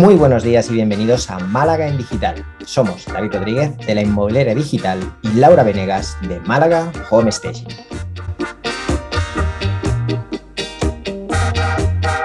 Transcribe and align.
Muy 0.00 0.14
buenos 0.14 0.42
días 0.42 0.70
y 0.70 0.72
bienvenidos 0.72 1.30
a 1.30 1.38
Málaga 1.38 1.86
en 1.86 1.98
Digital. 1.98 2.42
Somos 2.64 3.04
David 3.04 3.34
Rodríguez 3.34 3.76
de 3.76 3.94
la 3.94 4.00
Inmobiliaria 4.00 4.54
Digital 4.54 4.98
y 5.20 5.28
Laura 5.34 5.62
Venegas 5.62 6.16
de 6.26 6.40
Málaga 6.40 6.90
Home 7.10 7.28
Station. 7.28 7.68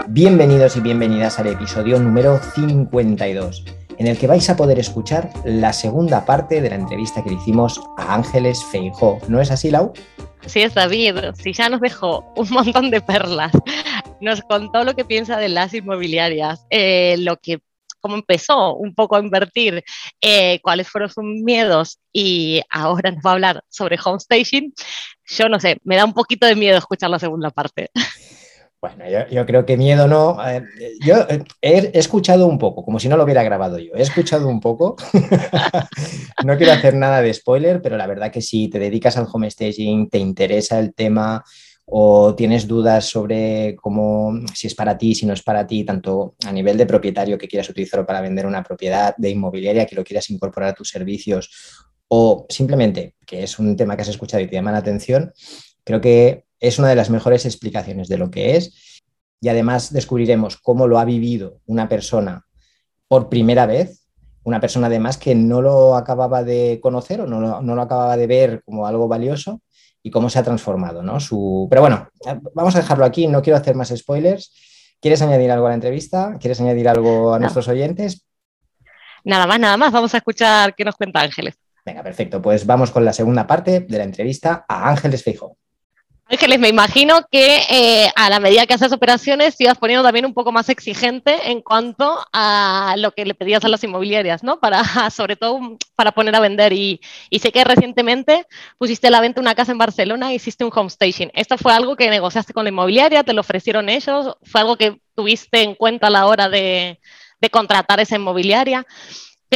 Bienvenidos 0.08 0.78
y 0.78 0.80
bienvenidas 0.80 1.38
al 1.38 1.48
episodio 1.48 2.00
número 2.00 2.40
52, 2.56 3.66
en 3.98 4.08
el 4.08 4.18
que 4.18 4.28
vais 4.28 4.50
a 4.50 4.56
poder 4.56 4.80
escuchar 4.80 5.30
la 5.44 5.74
segunda 5.74 6.24
parte 6.24 6.62
de 6.62 6.70
la 6.70 6.78
entrevista 6.78 7.26
que 7.26 7.32
le 7.32 7.36
hicimos 7.36 7.82
a 7.98 8.16
Ángeles 8.16 8.64
Feijó. 8.72 9.20
¿No 9.28 9.42
es 9.42 9.52
así, 9.52 9.70
Lau? 9.70 9.92
Sí, 10.46 10.62
es 10.62 10.76
David. 10.76 11.18
Si 11.44 11.52
ya 11.52 11.68
nos 11.68 11.82
dejó 11.82 12.24
un 12.38 12.50
montón 12.52 12.90
de 12.90 13.02
perlas 13.02 13.52
nos 14.22 14.42
contó 14.42 14.84
lo 14.84 14.96
que 14.96 15.06
piensa 15.06 15.38
de 15.38 15.50
las 15.50 15.74
inmobiliarias, 15.74 16.66
eh, 16.70 17.16
lo 17.20 17.38
que 17.38 17.60
cómo 18.06 18.18
empezó 18.18 18.76
un 18.76 18.94
poco 18.94 19.16
a 19.16 19.20
invertir, 19.20 19.84
eh, 20.22 20.60
cuáles 20.62 20.88
fueron 20.88 21.10
sus 21.10 21.24
miedos 21.24 21.98
y 22.14 22.62
ahora 22.70 23.10
nos 23.10 23.26
va 23.26 23.32
a 23.32 23.34
hablar 23.34 23.64
sobre 23.68 23.98
home 24.04 24.20
staging. 24.20 24.72
Yo 25.26 25.50
no 25.50 25.60
sé, 25.60 25.80
me 25.84 25.96
da 25.96 26.06
un 26.06 26.14
poquito 26.14 26.46
de 26.46 26.56
miedo 26.56 26.78
escuchar 26.78 27.10
la 27.10 27.18
segunda 27.18 27.50
parte. 27.50 27.90
Bueno, 28.80 29.06
yo, 29.32 29.48
creo 29.48 29.66
que 29.66 29.76
miedo 29.76 30.08
no. 30.08 30.38
yo 31.04 31.26
he, 31.64 31.98
escuchado 31.98 32.46
un 32.46 32.60
poco, 32.60 32.86
como 32.86 33.00
si 33.00 33.10
no 33.10 33.18
lo 33.18 33.24
hubiera 33.24 33.42
grabado 33.42 33.80
yo. 33.80 33.94
He 33.96 34.04
escuchado 34.04 34.48
un 34.48 34.60
poco. 34.60 34.96
no 36.46 36.56
quiero 36.58 36.74
hacer 36.74 36.94
nada 36.94 37.24
de 37.24 37.34
spoiler, 37.34 37.82
pero 37.82 37.98
la 37.98 38.06
verdad 38.06 38.32
que 38.32 38.44
si 38.44 38.68
te 38.68 38.78
dedicas 38.78 39.18
al 39.18 39.26
home 39.34 39.50
staging, 39.50 40.12
te 40.12 40.20
interesa 40.20 40.78
el 40.78 40.94
tema, 40.94 41.44
o 41.86 42.34
tienes 42.36 42.68
dudas 42.68 43.06
sobre 43.06 43.76
cómo, 43.76 44.34
si 44.54 44.68
es 44.68 44.76
para 44.76 44.98
ti, 44.98 45.14
si 45.14 45.26
no 45.26 45.34
es 45.34 45.44
para 45.44 45.68
ti, 45.68 45.84
tanto 45.84 46.36
a 46.46 46.52
nivel 46.52 46.78
de 46.78 46.86
propietario 46.86 47.38
que 47.38 47.48
quieras 47.48 47.70
utilizarlo 47.70 48.06
para 48.06 48.22
vender 48.22 48.46
una 48.46 48.64
propiedad, 48.64 49.16
de 49.18 49.30
inmobiliaria 49.30 49.86
que 49.86 49.96
lo 49.96 50.04
quieras 50.04 50.30
incorporar 50.30 50.72
a 50.72 50.74
tus 50.74 50.90
servicios, 50.90 51.88
o 52.08 52.46
simplemente 52.50 53.16
que 53.26 53.44
es 53.44 53.60
un 53.60 53.76
tema 53.76 53.96
que 53.96 54.02
has 54.02 54.08
escuchado 54.08 54.42
y 54.42 54.48
te 54.48 54.56
llama 54.56 54.72
la 54.72 54.80
atención, 54.80 55.32
creo 55.84 56.02
que 56.02 56.46
es 56.60 56.80
una 56.80 56.90
de 56.90 56.96
las 56.96 57.10
mejores 57.10 57.46
explicaciones 57.46 58.08
de 58.08 58.18
lo 58.18 58.32
que 58.32 58.56
es. 58.56 59.02
Y 59.42 59.50
además 59.50 59.94
descubriremos 59.94 60.58
cómo 60.58 60.88
lo 60.88 60.98
ha 60.98 61.06
vivido 61.06 61.60
una 61.68 61.88
persona 61.88 62.48
por 63.08 63.30
primera 63.30 63.68
vez, 63.68 64.08
una 64.44 64.60
persona 64.60 64.88
además 64.88 65.18
que 65.18 65.36
no 65.36 65.62
lo 65.62 65.96
acababa 65.96 66.44
de 66.44 66.80
conocer 66.82 67.22
o 67.22 67.28
no 67.28 67.62
no 67.62 67.76
lo 67.76 67.82
acababa 67.82 68.18
de 68.18 68.28
ver 68.28 68.64
como 68.64 68.88
algo 68.88 69.08
valioso 69.08 69.62
y 70.06 70.12
cómo 70.12 70.30
se 70.30 70.38
ha 70.38 70.44
transformado, 70.44 71.02
¿no? 71.02 71.20
Su... 71.20 71.66
Pero 71.68 71.82
bueno, 71.82 72.08
vamos 72.54 72.76
a 72.76 72.80
dejarlo 72.80 73.06
aquí, 73.06 73.26
no 73.26 73.42
quiero 73.42 73.58
hacer 73.58 73.76
más 73.76 73.90
spoilers. 73.90 74.54
¿Quieres 75.02 75.20
añadir 75.24 75.50
algo 75.50 75.66
a 75.66 75.70
la 75.70 75.76
entrevista? 75.76 76.38
¿Quieres 76.40 76.62
añadir 76.62 76.88
algo 76.88 77.34
a 77.34 77.40
nuestros 77.40 77.68
oyentes? 77.68 78.24
Nada 79.24 79.48
más, 79.48 79.60
nada 79.60 79.78
más, 79.78 79.92
vamos 79.92 80.14
a 80.14 80.18
escuchar 80.18 80.76
qué 80.76 80.86
nos 80.86 80.96
cuenta 80.96 81.22
Ángeles. 81.22 81.56
Venga, 81.84 82.04
perfecto, 82.04 82.40
pues 82.40 82.68
vamos 82.68 82.92
con 82.92 83.04
la 83.04 83.14
segunda 83.14 83.48
parte 83.48 83.80
de 83.80 83.98
la 83.98 84.04
entrevista 84.04 84.64
a 84.68 84.92
Ángeles 84.92 85.24
Feijo. 85.24 85.58
Ángeles, 86.28 86.60
me 86.60 86.70
imagino 86.70 87.20
que 87.32 87.58
eh, 87.70 88.12
a 88.16 88.32
la 88.32 88.40
medida 88.40 88.66
que 88.66 88.74
haces 88.74 88.92
operaciones 88.92 89.62
ibas 89.62 89.78
poniendo 89.78 90.04
también 90.04 90.26
un 90.26 90.34
poco 90.34 90.52
más 90.52 90.70
exigente 90.70 91.52
en 91.52 91.62
cuanto 91.62 92.26
a 92.34 92.96
lo 92.98 93.12
que 93.12 93.26
le 93.26 93.36
pedías 93.36 93.64
a 93.64 93.68
las 93.70 93.84
inmobiliarias, 93.84 94.44
¿no? 94.44 94.60
Para, 94.60 94.82
sobre 95.12 95.36
todo 95.36 95.78
para 95.96 96.14
poner 96.14 96.36
a 96.36 96.40
vender. 96.40 96.74
Y, 96.74 97.00
sé 97.40 97.52
que 97.52 97.64
recientemente 97.64 98.48
pusiste 98.80 99.08
a 99.08 99.12
la 99.12 99.22
venta 99.22 99.40
una 99.40 99.54
casa 99.54 99.72
en 99.72 99.78
Barcelona 99.78 100.32
e 100.32 100.36
hiciste 100.36 100.66
un 100.66 100.72
home 100.74 100.90
staging. 100.90 101.30
¿Esto 101.36 101.60
fue 101.60 101.74
algo 101.74 101.96
que 101.96 102.10
negociaste 102.10 102.54
con 102.54 102.64
la 102.64 102.70
inmobiliaria? 102.70 103.24
¿Te 103.24 103.34
lo 103.34 103.42
ofrecieron 103.42 103.88
ellos? 103.88 104.36
¿Fue 104.42 104.62
algo 104.62 104.78
que 104.78 105.00
tuviste 105.14 105.62
en 105.62 105.76
cuenta 105.76 106.08
a 106.08 106.10
la 106.10 106.26
hora 106.26 106.50
de, 106.50 107.00
de 107.40 107.50
contratar 107.52 108.00
esa 108.00 108.16
inmobiliaria? 108.16 108.88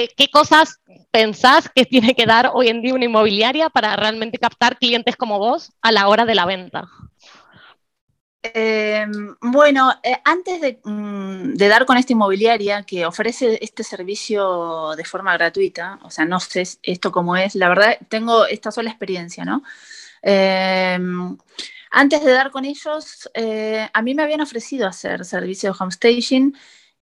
¿Qué, 0.08 0.30
cosas 0.30 0.80
pensás 1.12 1.70
que 1.74 1.86
tiene 1.86 2.16
que 2.16 2.26
dar 2.26 2.52
hoy 2.54 2.70
en 2.70 2.82
día 2.82 2.94
una 2.94 3.06
inmobiliaria 3.06 3.70
para 3.70 3.96
realmente 3.96 4.38
captar 4.38 4.78
clientes 4.78 5.16
como 5.16 5.40
vos 5.40 5.74
a 5.82 5.92
la 5.92 6.08
hora 6.08 6.26
de 6.26 6.36
la 6.36 6.46
venta? 6.46 6.88
Em, 8.42 9.36
bueno, 9.42 9.94
eh, 10.02 10.16
antes 10.24 10.78
mm, 10.86 11.56
de, 11.56 11.68
dar 11.68 11.86
con 11.86 11.98
esta 11.98 12.14
inmobiliaria 12.14 12.84
que 12.84 13.06
ofrece 13.06 13.60
este 13.62 13.84
servicio 13.84 14.96
de 14.96 15.04
forma 15.04 15.34
gratuita, 15.34 16.00
o 16.04 16.10
sea, 16.10 16.24
no 16.24 16.40
sé 16.40 16.64
esto 16.84 17.12
cómo 17.12 17.36
es, 17.36 17.56
la 17.56 17.68
verdad 17.68 17.98
tengo 18.08 18.46
esta 18.46 18.72
sola 18.72 18.92
experiencia, 18.92 19.44
¿no? 19.44 19.62
Em, 20.22 21.38
antes 21.92 22.24
de 22.24 22.32
dar 22.32 22.52
con 22.52 22.64
ellos, 22.66 23.30
eh, 23.34 23.90
a 23.94 24.02
mí 24.02 24.14
me 24.16 24.24
habían 24.24 24.42
ofrecido 24.42 24.88
hacer 24.88 25.26
servicio 25.26 25.72
de 25.72 25.78
home 25.78 25.92
staging 25.92 26.56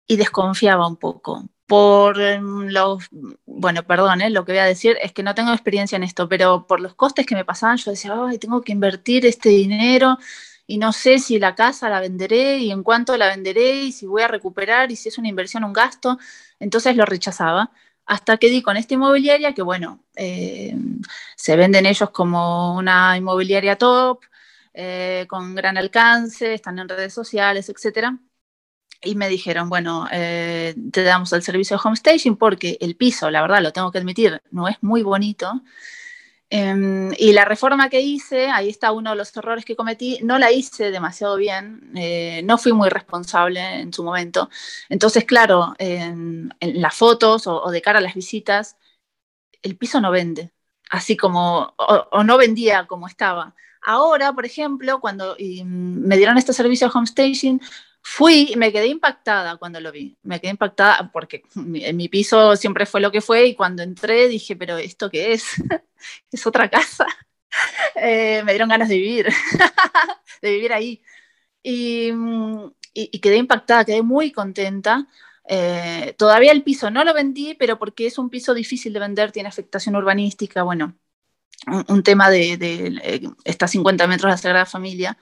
y 0.07 0.15
desconfiaba 0.17 0.87
un 0.87 0.97
poco, 0.97 1.49
por 1.67 2.21
em, 2.21 2.67
los, 2.69 3.05
bueno, 3.45 3.83
perdón, 3.83 4.21
¿eh? 4.21 4.29
lo 4.29 4.45
que 4.45 4.51
voy 4.53 4.59
a 4.59 4.65
decir 4.65 4.97
es 5.01 5.13
que 5.13 5.23
no 5.23 5.35
tengo 5.35 5.51
experiencia 5.51 5.95
en 5.95 6.03
esto, 6.03 6.29
pero 6.29 6.67
por 6.67 6.79
los 6.79 6.93
costes 6.95 7.25
que 7.25 7.35
me 7.35 7.45
pasaban, 7.45 7.77
yo 7.77 7.91
decía, 7.91 8.13
ay, 8.27 8.37
tengo 8.37 8.61
que 8.61 8.71
invertir 8.71 9.25
este 9.25 9.49
dinero 9.49 10.17
y 10.67 10.77
no 10.77 10.93
sé 10.93 11.19
si 11.19 11.39
la 11.39 11.55
casa 11.55 11.89
la 11.89 11.99
venderé 11.99 12.57
y 12.59 12.71
en 12.71 12.83
cuánto 12.83 13.17
la 13.17 13.27
venderé 13.29 13.83
y 13.83 13.91
si 13.91 14.05
voy 14.07 14.21
a 14.23 14.27
recuperar 14.27 14.91
y 14.91 14.95
si 14.95 15.09
es 15.09 15.17
una 15.17 15.27
inversión 15.29 15.63
un 15.63 15.73
gasto, 15.73 16.17
entonces 16.59 16.95
lo 16.95 17.05
rechazaba. 17.05 17.71
Hasta 18.05 18.37
que 18.37 18.49
di 18.49 18.61
con 18.61 18.77
esta 18.77 18.93
inmobiliaria, 18.93 19.53
que 19.53 19.61
bueno, 19.63 20.03
em, 20.15 21.01
se 21.35 21.55
venden 21.55 21.85
ellos 21.87 22.11
como 22.11 22.75
una 22.75 23.17
inmobiliaria 23.17 23.77
top, 23.77 24.21
eh, 24.73 25.25
con 25.29 25.55
gran 25.55 25.77
alcance, 25.77 26.53
están 26.53 26.79
en 26.79 26.89
redes 26.89 27.13
sociales, 27.13 27.69
etcétera 27.69 28.19
y 29.05 29.15
me 29.15 29.29
dijeron, 29.29 29.69
bueno, 29.69 30.07
eh, 30.11 30.75
te 30.91 31.03
damos 31.03 31.31
el 31.33 31.43
servicio 31.43 31.77
de 31.77 31.81
home 31.83 31.95
staging 31.95 32.35
porque 32.37 32.77
el 32.81 32.95
piso, 32.95 33.29
la 33.31 33.41
verdad, 33.41 33.61
lo 33.61 33.71
tengo 33.71 33.91
que 33.91 33.99
admitir, 33.99 34.41
no 34.51 34.67
es 34.67 34.77
muy 34.81 35.03
bonito. 35.03 35.61
Em, 36.49 37.11
y 37.17 37.33
la 37.33 37.43
reforma 37.43 37.89
que 37.89 38.01
hice, 38.01 38.49
ahí 38.49 38.69
está 38.69 38.91
uno 38.91 39.09
de 39.11 39.15
los 39.15 39.35
errores 39.35 39.65
que 39.65 39.75
cometí, 39.75 40.19
no 40.23 40.37
la 40.37 40.51
hice 40.51 40.91
demasiado 40.91 41.35
bien, 41.37 41.91
eh, 41.95 42.41
no 42.43 42.57
fui 42.57 42.71
muy 42.71 42.89
responsable 42.89 43.59
en 43.81 43.91
su 43.91 44.03
momento. 44.03 44.49
Entonces, 44.89 45.25
claro, 45.25 45.73
en, 45.79 46.53
las 46.61 46.95
fotos 46.95 47.47
o, 47.47 47.69
de 47.71 47.81
cara 47.81 47.99
a 47.99 48.01
las 48.01 48.13
visitas, 48.13 48.77
el 49.61 49.77
piso 49.77 50.01
no 50.01 50.11
vende, 50.11 50.53
así 50.89 51.17
como, 51.17 51.73
o, 51.77 52.23
no 52.23 52.37
vendía 52.37 52.87
como 52.87 53.07
estaba. 53.07 53.55
Ahora, 53.81 54.33
por 54.33 54.45
ejemplo, 54.45 54.99
cuando 54.99 55.35
me 55.65 56.17
dieron 56.17 56.37
este 56.37 56.53
servicio 56.53 56.87
de 56.87 56.93
home 56.95 57.07
staging, 57.07 57.61
Fui 58.07 58.51
y 58.51 58.55
me 58.55 58.71
quedé 58.71 58.85
impactada 58.85 59.57
cuando 59.57 59.79
lo 59.79 59.91
vi. 59.91 60.15
Me 60.21 60.39
quedé 60.39 60.51
impactada 60.51 61.09
porque 61.11 61.41
mi, 61.55 61.91
mi 61.93 62.07
piso 62.07 62.55
siempre 62.55 62.85
fue 62.85 63.01
lo 63.01 63.11
que 63.11 63.19
fue 63.19 63.47
y 63.47 63.55
cuando 63.55 63.81
entré 63.81 64.27
dije, 64.27 64.55
pero 64.55 64.77
¿esto 64.77 65.09
qué 65.09 65.33
es? 65.33 65.55
es 66.31 66.45
otra 66.45 66.69
casa. 66.69 67.07
Eh, 67.95 68.43
me 68.43 68.51
dieron 68.51 68.67
ganas 68.67 68.89
de 68.89 68.97
vivir, 68.97 69.27
de 70.41 70.51
vivir 70.51 70.73
ahí. 70.73 71.01
Y, 71.63 72.11
y, 72.93 73.19
quedé 73.19 73.37
impactada, 73.37 73.85
quedé 73.85 74.01
muy 74.01 74.33
contenta. 74.33 75.07
Eh, 75.47 76.13
todavía 76.17 76.51
el 76.51 76.63
piso 76.63 76.91
no 76.91 77.05
lo 77.05 77.13
vendí, 77.13 77.53
pero 77.53 77.79
porque 77.79 78.07
es 78.07 78.17
un 78.17 78.29
piso 78.29 78.53
difícil 78.53 78.91
de 78.91 78.99
vender, 78.99 79.31
tiene 79.31 79.47
afectación 79.47 79.95
urbanística, 79.95 80.63
bueno, 80.63 80.97
un, 81.87 82.03
tema 82.03 82.29
de, 82.29 82.57
de, 82.57 82.99
eh, 83.01 83.21
está 83.45 83.69
50 83.69 84.05
metros 84.07 84.29
de 84.29 84.31
la 84.31 84.37
Sagrada 84.37 84.65
Familia 84.65 85.17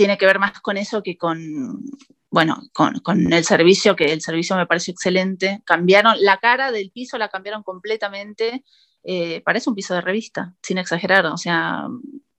tiene 0.00 0.16
que 0.16 0.24
ver 0.24 0.38
más 0.38 0.58
con 0.62 0.78
eso 0.78 1.02
que 1.02 1.18
con, 1.18 1.84
bueno, 2.30 2.62
con, 2.72 3.30
el 3.30 3.44
servicio, 3.44 3.94
que 3.94 4.14
el 4.14 4.22
servicio 4.22 4.56
me 4.56 4.66
parece 4.66 4.92
excelente. 4.92 5.60
Cambiaron 5.66 6.14
la 6.20 6.38
cara 6.38 6.72
del 6.72 6.90
piso, 6.90 7.18
la 7.18 7.28
cambiaron 7.28 7.62
completamente. 7.62 8.64
Eh, 9.04 9.42
parece 9.42 9.68
un 9.68 9.76
piso 9.76 9.92
de 9.92 10.00
revista, 10.00 10.54
sin 10.62 10.78
exagerar. 10.78 11.26
O 11.26 11.36
sea, 11.36 11.86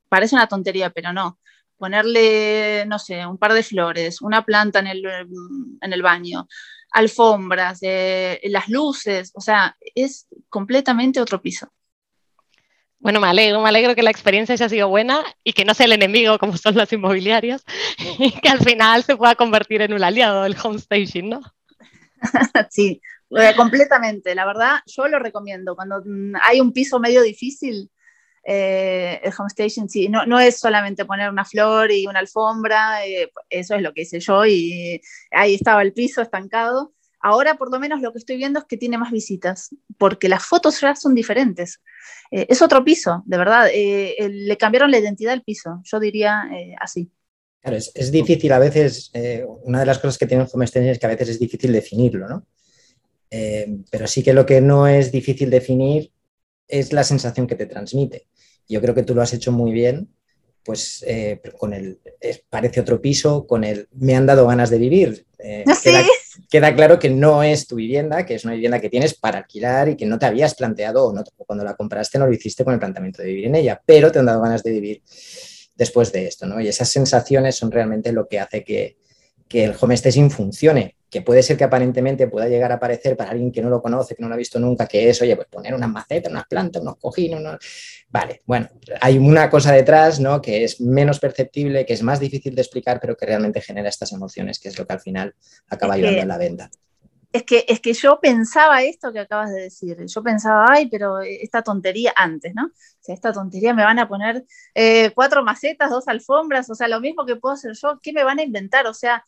parece 0.10 0.34
una 0.34 0.48
tontería, 0.48 0.90
pero 0.90 1.14
no. 1.14 1.38
Ponerle, 1.78 2.84
no 2.88 2.98
sé, 2.98 3.28
un 3.28 3.38
par 3.38 3.54
de 3.54 3.62
flores, 3.62 4.24
una 4.24 4.44
planta 4.44 4.80
en 4.80 4.88
el, 4.88 5.06
en 5.06 5.94
el 5.94 6.02
baño, 6.02 6.48
alfombras, 6.94 7.78
eh, 7.84 8.42
las 8.46 8.70
luces, 8.70 9.34
o 9.36 9.42
sea, 9.42 9.78
es 9.94 10.26
completamente 10.50 11.22
otro 11.22 11.40
piso. 11.44 11.72
Bueno, 13.02 13.20
me 13.20 13.28
alegro, 13.28 13.62
me 13.62 13.70
alegro 13.70 13.96
que 13.96 14.04
la 14.04 14.12
experiencia 14.12 14.54
haya 14.54 14.70
sido 14.70 14.88
buena 14.88 15.24
y 15.44 15.54
que 15.54 15.66
no 15.66 15.74
sea 15.74 15.88
el 15.88 15.94
enemigo 15.94 16.38
como 16.38 16.56
son 16.56 16.76
las 16.76 16.94
inmobiliarias 16.94 17.64
y 18.20 18.32
que 18.42 18.48
al 18.50 18.60
final 18.60 19.04
se 19.04 19.18
pueda 19.18 19.34
convertir 19.34 19.82
en 19.82 19.94
un 19.94 20.04
aliado 20.04 20.44
del 20.44 20.56
home 20.62 20.78
staging, 20.78 21.30
¿no? 21.30 21.42
Sí, 22.70 23.02
eh, 23.32 23.54
completamente. 23.56 24.36
La 24.36 24.46
verdad, 24.46 24.82
yo 24.86 25.08
lo 25.08 25.18
recomiendo. 25.18 25.76
Cuando 25.76 26.04
mm, 26.06 26.36
hay 26.44 26.62
un 26.62 26.72
piso 26.72 27.00
medio 27.00 27.24
difícil, 27.24 27.90
eh, 28.44 29.20
el 29.24 29.34
home 29.36 29.50
staging 29.50 29.90
sí, 29.90 30.08
no, 30.08 30.28
no, 30.28 30.40
es 30.40 30.60
solamente 30.60 31.06
poner 31.06 31.32
una 31.32 31.46
flor 31.46 31.92
y 31.92 32.06
una 32.06 32.20
alfombra, 32.20 33.04
eh, 33.06 33.32
eso 33.50 33.76
es 33.76 33.82
lo 33.82 33.94
que 33.94 34.02
hice 34.02 34.20
yo 34.20 34.46
y 34.46 35.02
ahí 35.32 35.56
estaba 35.56 35.82
el 35.82 35.94
piso 35.94 36.22
estancado. 36.22 36.94
Ahora 37.22 37.56
por 37.56 37.72
lo 37.72 37.80
menos 37.80 38.02
lo 38.02 38.12
que 38.12 38.18
estoy 38.18 38.38
viendo 38.38 38.60
es 38.60 38.66
que 38.66 38.78
tiene 38.78 38.98
más 38.98 39.12
visitas, 39.12 39.70
porque 39.98 40.28
las 40.28 40.44
fotos 40.44 40.80
ya 40.82 40.96
son 40.96 41.14
diferentes. 41.14 41.80
Eh, 42.32 42.48
es 42.50 42.62
otro 42.62 42.84
piso, 42.84 43.24
de 43.26 43.38
verdad. 43.38 43.70
Eh, 43.72 44.16
le 44.30 44.58
cambiaron 44.58 44.90
la 44.90 44.98
identidad 44.98 45.34
al 45.34 45.44
piso, 45.44 45.82
yo 45.84 46.00
diría 46.00 46.44
eh, 46.54 46.74
así. 46.80 47.12
Claro, 47.62 47.78
es, 47.78 48.12
difícil 48.12 48.52
a 48.54 48.58
veces, 48.58 49.12
una 49.64 49.82
de 49.82 49.86
las 49.86 50.00
cosas 50.00 50.18
que 50.18 50.26
tiene 50.26 50.44
el 50.44 50.50
home 50.52 50.66
es 50.66 50.72
que 50.72 51.06
a 51.06 51.10
veces 51.10 51.30
es 51.30 51.40
difícil 51.40 51.72
definirlo, 51.72 52.28
¿no? 52.28 52.48
Pero 53.30 54.08
sí 54.08 54.24
que 54.24 54.34
lo 54.34 54.48
que 54.48 54.62
no 54.62 54.88
es 54.88 55.12
difícil 55.12 55.52
definir 55.52 56.12
es 56.68 56.92
la 56.92 57.04
sensación 57.04 57.46
que 57.46 57.56
te 57.56 57.68
transmite. 57.68 58.28
Yo 58.68 58.82
creo 58.82 58.96
que 58.96 59.04
tú 59.04 59.14
lo 59.14 59.22
has 59.22 59.34
hecho 59.34 59.52
muy 59.52 59.72
bien, 59.74 60.10
pues 60.64 61.06
con 61.60 61.76
el 61.76 62.00
parece 62.50 62.82
otro 62.82 63.00
piso, 63.00 63.46
con 63.46 63.64
el 63.64 63.88
me 63.92 64.16
han 64.16 64.26
dado 64.26 64.48
ganas 64.48 64.72
de 64.72 64.80
vivir. 64.80 65.28
queda, 65.84 66.04
claro 66.50 67.00
que 67.00 67.10
no 67.10 67.44
es 67.44 67.68
tu 67.68 67.76
vivienda, 67.76 68.26
que 68.26 68.36
es 68.36 68.44
una 68.44 68.54
vivienda 68.54 68.80
que 68.80 68.90
tienes 68.90 69.14
para 69.14 69.40
alquilar 69.40 69.90
y 69.90 69.96
que 69.96 70.06
no 70.06 70.20
te 70.20 70.26
habías 70.26 70.56
planteado 70.56 71.08
o 71.08 71.14
no, 71.14 71.24
cuando 71.46 71.64
la 71.64 71.76
compraste 71.76 72.20
no 72.20 72.28
lo 72.28 72.34
hiciste 72.34 72.64
con 72.64 72.74
el 72.74 72.80
planteamiento 72.80 73.22
de 73.22 73.30
vivir 73.30 73.46
en 73.46 73.56
ella, 73.56 73.82
pero 73.86 74.12
te 74.12 74.20
han 74.20 74.26
dado 74.26 74.42
ganas 74.42 74.64
de 74.64 74.72
vivir 74.72 75.02
después 75.76 76.12
de 76.12 76.28
esto, 76.28 76.46
¿no? 76.46 76.60
Y 76.60 76.68
esas 76.68 76.90
sensaciones 76.90 77.56
son 77.56 77.72
realmente 77.72 78.12
lo 78.12 78.28
que 78.28 78.40
hace 78.40 78.64
que, 78.64 78.98
el 79.54 79.76
home 79.80 79.98
staging 79.98 80.32
funcione, 80.32 80.96
que 81.10 81.22
puede 81.22 81.44
ser 81.44 81.58
que 81.58 81.66
aparentemente 81.66 82.28
pueda 82.28 82.48
llegar 82.48 82.72
a 82.72 82.76
aparecer 82.76 83.18
para 83.18 83.32
alguien 83.32 83.52
que 83.52 83.62
no 83.62 83.70
lo 83.70 83.82
conoce, 83.82 84.16
que 84.16 84.22
no 84.22 84.30
lo 84.30 84.36
ha 84.36 84.38
visto 84.38 84.60
nunca, 84.60 84.88
que 84.88 85.10
es, 85.10 85.22
oye, 85.22 85.36
pues 85.36 85.48
poner 85.50 85.74
unas 85.74 85.90
macetas, 85.90 86.32
unas 86.32 86.48
plantas, 86.48 86.82
unos 86.82 86.98
cojines, 86.98 87.40
unos... 87.40 87.58
Vale, 88.10 88.42
bueno, 88.46 88.70
hay 89.02 89.18
una 89.18 89.50
cosa 89.50 89.74
detrás, 89.74 90.20
¿no? 90.20 90.42
Que 90.42 90.64
es 90.64 90.80
menos 90.80 91.20
perceptible, 91.20 91.86
que 91.86 91.94
es 91.94 92.04
más 92.04 92.20
difícil 92.20 92.56
de 92.56 92.62
explicar, 92.62 93.00
pero 93.02 93.18
que 93.18 93.26
realmente 93.26 93.62
genera 93.62 93.90
estas 93.90 94.14
emociones, 94.14 94.60
que 94.60 94.70
es 94.70 94.80
lo 94.80 94.88
que 94.88 94.94
al 94.94 95.02
final 95.02 95.36
acaba 95.70 95.96
ayudando 95.96 96.22
en 96.22 96.28
la 96.28 96.38
venta. 96.38 96.70
Es 97.34 97.44
que, 97.44 97.66
es 97.68 97.80
que 97.80 97.94
yo 97.94 98.20
pensaba 98.20 98.84
esto 98.84 99.14
que 99.14 99.20
acabas 99.20 99.52
de 99.52 99.62
decir. 99.62 99.98
Yo 100.06 100.22
pensaba, 100.22 100.66
ay, 100.70 100.90
pero 100.90 101.22
esta 101.22 101.62
tontería 101.62 102.14
antes, 102.16 102.54
¿no? 102.54 102.66
O 102.66 103.00
sea, 103.00 103.16
esta 103.16 103.32
tontería 103.32 103.74
me 103.74 103.84
van 103.84 104.00
a 104.00 104.08
poner 104.08 104.46
eh, 104.76 105.12
cuatro 105.16 105.42
macetas, 105.44 105.90
dos 105.90 106.10
alfombras, 106.10 106.70
o 106.70 106.76
sea, 106.76 106.90
lo 106.90 107.00
mismo 107.00 107.26
que 107.26 107.38
puedo 107.38 107.54
hacer 107.54 107.74
yo, 107.74 108.00
¿qué 108.02 108.12
me 108.12 108.26
van 108.26 108.40
a 108.40 108.44
inventar? 108.44 108.86
O 108.88 108.94
sea, 108.94 109.24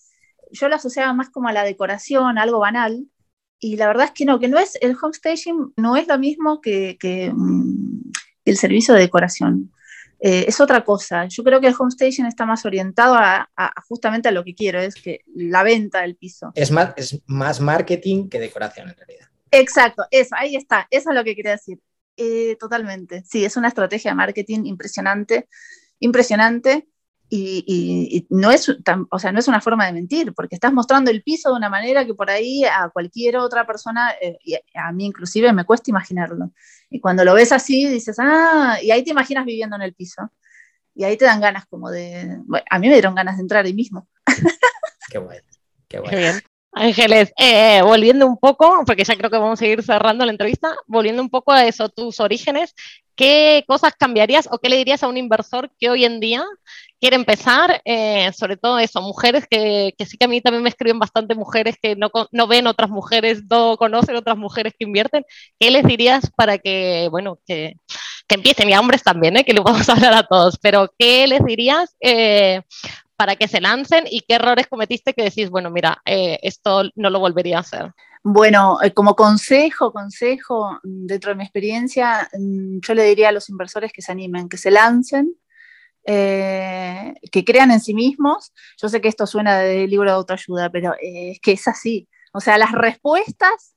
yo 0.52 0.70
lo 0.70 0.76
asociaba 0.76 1.14
más 1.14 1.30
como 1.30 1.50
a 1.50 1.54
la 1.54 1.64
decoración, 1.64 2.38
algo 2.38 2.60
banal, 2.60 3.06
y 3.60 3.78
la 3.78 3.88
verdad 3.88 4.06
es 4.06 4.12
que 4.12 4.26
no, 4.26 4.40
que 4.40 4.48
no 4.48 4.60
es, 4.60 4.78
el 4.82 4.96
home 5.02 5.14
staging 5.14 5.74
no 5.78 5.96
es 5.96 6.08
lo 6.08 6.20
mismo 6.20 6.60
que, 6.62 6.98
que 7.00 7.32
mm, 7.34 8.12
el 8.46 8.58
servicio 8.58 8.94
de 8.94 9.02
decoración. 9.02 9.72
Eh, 10.26 10.46
es 10.48 10.62
otra 10.62 10.86
cosa. 10.86 11.26
Yo 11.28 11.44
creo 11.44 11.60
que 11.60 11.68
el 11.68 11.76
home 11.78 11.90
station 11.90 12.28
está 12.28 12.46
más 12.46 12.66
orientado 12.66 13.16
a, 13.16 13.50
justamente 13.90 14.30
a 14.30 14.32
lo 14.32 14.46
que 14.46 14.56
quiero, 14.56 14.80
es 14.80 14.96
que 14.96 15.20
la 15.36 15.64
venta 15.64 16.02
del 16.02 16.16
piso. 16.16 16.54
Es 16.56 16.72
más, 16.72 16.94
es 16.96 17.22
más 17.26 17.60
marketing 17.60 18.30
que 18.30 18.40
decoración 18.40 18.88
en 18.88 18.96
realidad. 18.96 19.28
Exacto, 19.52 20.06
eso, 20.10 20.36
ahí 20.38 20.56
está, 20.56 20.88
eso 20.90 21.10
es 21.10 21.16
lo 21.16 21.24
que 21.26 21.36
quería 21.36 21.52
decir. 21.52 21.78
Eh, 22.16 22.56
totalmente, 22.58 23.24
sí, 23.26 23.44
es 23.44 23.58
una 23.58 23.68
estrategia 23.68 24.12
de 24.12 24.16
marketing 24.16 24.66
impresionante, 24.66 25.50
impresionante 26.00 26.88
y, 27.36 28.28
no, 28.30 28.52
es, 28.52 28.70
o 29.10 29.20
sea, 29.20 29.32
no 29.32 29.40
es 29.40 29.48
una 29.48 29.60
forma 29.60 29.88
de 29.88 29.94
mentir, 29.94 30.34
porque 30.34 30.56
estás 30.56 30.72
mostrando 30.72 31.10
el 31.10 31.24
piso 31.24 31.50
de 31.50 31.56
una 31.56 31.70
manera 31.70 32.06
que 32.06 32.14
por 32.14 32.30
ahí 32.30 32.64
a 32.64 32.90
cualquier 32.90 33.38
otra 33.38 33.66
persona, 33.66 34.12
eh, 34.22 34.38
y 34.44 34.56
a 34.76 34.92
mí 34.92 35.06
inclusive, 35.06 35.52
me 35.52 35.66
cuesta 35.66 35.90
imaginarlo. 35.90 36.52
Y 36.90 37.00
cuando 37.00 37.26
lo 37.26 37.34
ves 37.34 37.52
así, 37.52 37.88
dices, 37.88 38.18
ah, 38.20 38.78
y 38.82 38.92
ahí 38.92 39.04
te 39.04 39.12
imaginas 39.12 39.46
viviendo 39.46 39.76
en 39.76 39.82
el 39.82 39.94
piso. 39.94 40.32
Y 40.94 41.06
ahí 41.06 41.18
te 41.18 41.26
dan 41.26 41.42
ganas 41.42 41.66
como 41.66 41.90
de, 41.90 42.38
bueno, 42.46 42.66
a 42.70 42.78
mí 42.78 42.88
me 42.88 42.94
dieron 42.94 43.16
ganas 43.16 43.38
de 43.38 43.42
entrar 43.42 43.66
ahí 43.66 43.74
mismo. 43.74 44.08
Qué 45.10 45.18
guay, 45.18 45.40
qué. 45.88 46.02
Qué 46.08 46.16
bien. 46.16 46.42
Ángeles, 46.76 47.32
eh, 47.38 47.82
volviendo 47.84 48.26
un 48.26 48.38
poco, 48.38 48.84
porque 48.86 49.04
ya 49.04 49.16
creo 49.16 49.30
que 49.30 49.38
vamos 49.38 49.60
a 49.60 49.62
seguir 49.62 49.84
cerrando 49.84 50.26
la 50.26 50.32
entrevista, 50.32 50.76
volviendo 50.88 51.22
un 51.22 51.30
poco 51.30 51.52
a 51.52 51.66
eso, 51.66 51.90
tus 51.90 52.20
orígenes, 52.20 52.74
¿qué 53.16 53.64
cosas 53.68 53.94
cambiarías 53.98 54.48
o 54.52 54.58
qué 54.60 54.70
le 54.70 54.78
dirías 54.78 55.04
a 55.04 55.08
un 55.08 55.18
inversor 55.18 55.72
que 55.80 55.90
hoy 55.90 56.06
en 56.06 56.20
día 56.20 56.44
quiere 57.00 57.16
empezar? 57.16 57.82
Eh, 57.86 58.32
sobre 58.34 58.58
todo 58.58 58.80
eso, 58.80 59.02
mujeres 59.02 59.46
que, 59.50 59.94
que, 59.98 60.06
sí 60.06 60.18
que 60.18 60.26
a 60.26 60.28
mí 60.28 60.42
también 60.42 60.64
me 60.64 60.70
escriben 60.70 61.00
bastante 61.00 61.36
mujeres 61.36 61.76
que 61.82 61.96
no, 61.96 62.10
no, 62.32 62.48
ven 62.48 62.68
otras 62.68 62.90
mujeres, 62.90 63.44
no 63.50 63.78
conocen 63.78 64.16
otras 64.16 64.38
mujeres 64.38 64.74
que 64.78 64.86
invierten. 64.86 65.24
¿Qué 65.60 65.72
les 65.72 65.84
dirías 65.86 66.32
para 66.36 66.58
que, 66.58 67.08
bueno, 67.12 67.40
que, 67.46 67.76
que 68.28 68.36
empiecen? 68.36 68.70
Y 68.70 68.74
a 68.74 68.80
hombres 68.80 69.04
también, 69.04 69.38
¿eh? 69.38 69.44
que 69.44 69.54
lo 69.54 69.64
vamos 69.64 69.88
a 69.90 69.94
hablar 69.94 70.14
a 70.14 70.24
todos, 70.24 70.58
pero 70.62 70.92
¿qué 70.98 71.28
les 71.28 71.44
dirías? 71.46 71.96
Para 73.24 73.38
que 73.38 73.48
se 73.48 73.62
lancen 73.62 74.04
y 74.12 74.20
qué 74.28 74.36
errores 74.36 74.68
cometiste 74.68 75.14
que 75.14 75.24
decís, 75.24 75.50
bueno, 75.50 75.72
mira, 75.72 76.02
eh, 76.04 76.40
esto 76.44 76.84
no 76.96 77.10
lo 77.10 77.22
volvería 77.22 77.56
a 77.56 77.62
hacer? 77.62 77.94
Bueno, 78.22 78.80
eh, 78.84 78.94
como 78.94 79.16
consejo, 79.16 79.94
consejo, 79.94 80.74
mm, 80.84 81.06
dentro 81.06 81.32
de 81.32 81.36
mi 81.38 81.44
experiencia, 81.44 82.30
mm, 82.38 82.80
yo 82.82 82.94
le 82.94 83.06
diría 83.06 83.30
a 83.30 83.32
los 83.32 83.48
inversores 83.48 83.94
que 83.94 84.02
se 84.02 84.12
animen, 84.12 84.50
que 84.50 84.58
se 84.58 84.72
lancen, 84.72 85.34
eh, 86.06 87.14
que 87.32 87.46
crean 87.46 87.72
en 87.72 87.80
sí 87.80 87.94
mismos. 87.94 88.52
Yo 88.82 88.90
sé 88.90 89.00
que 89.00 89.08
esto 89.08 89.26
suena 89.26 89.60
de 89.60 89.88
libro 89.88 90.10
de 90.10 90.18
autoayuda, 90.18 90.70
pero 90.70 90.94
es 91.02 91.40
que 91.40 91.54
es 91.54 91.66
así. 91.70 92.10
O 92.34 92.42
sea, 92.42 92.58
las 92.58 92.74
respuestas 92.74 93.74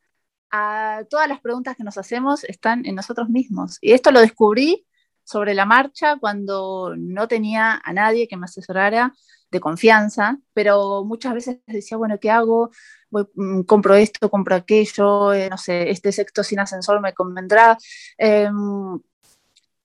a 0.51 1.05
todas 1.09 1.29
las 1.29 1.41
preguntas 1.41 1.77
que 1.77 1.85
nos 1.85 1.99
hacemos 1.99 2.43
están 2.43 2.85
en 2.85 2.97
nosotros 2.97 3.29
mismos. 3.29 3.79
Y 3.81 3.93
esto 3.93 4.11
lo 4.11 4.19
descubrí 4.19 4.85
sobre 5.23 5.55
la 5.55 5.67
marcha 5.67 6.17
cuando 6.17 6.95
no 6.97 7.29
tenía 7.29 7.81
a 7.85 7.93
nadie 7.93 8.27
que 8.27 8.37
me 8.37 8.47
asesorara 8.47 9.13
de 9.51 9.61
confianza, 9.61 10.39
pero 10.53 11.05
muchas 11.05 11.35
veces 11.35 11.59
decía, 11.67 11.97
bueno, 11.97 12.19
¿qué 12.21 12.31
hago? 12.31 12.71
Mm, 13.11 13.63
compro 13.63 13.95
esto, 13.95 14.31
compro 14.31 14.55
aquello, 14.57 15.33
eh, 15.33 15.49
no 15.49 15.59
sé, 15.59 15.91
este 15.91 16.13
sexto 16.13 16.43
sin 16.43 16.61
ascensor 16.61 17.01
me 17.01 17.15
convendrá. 17.15 17.79
Em, 18.19 18.99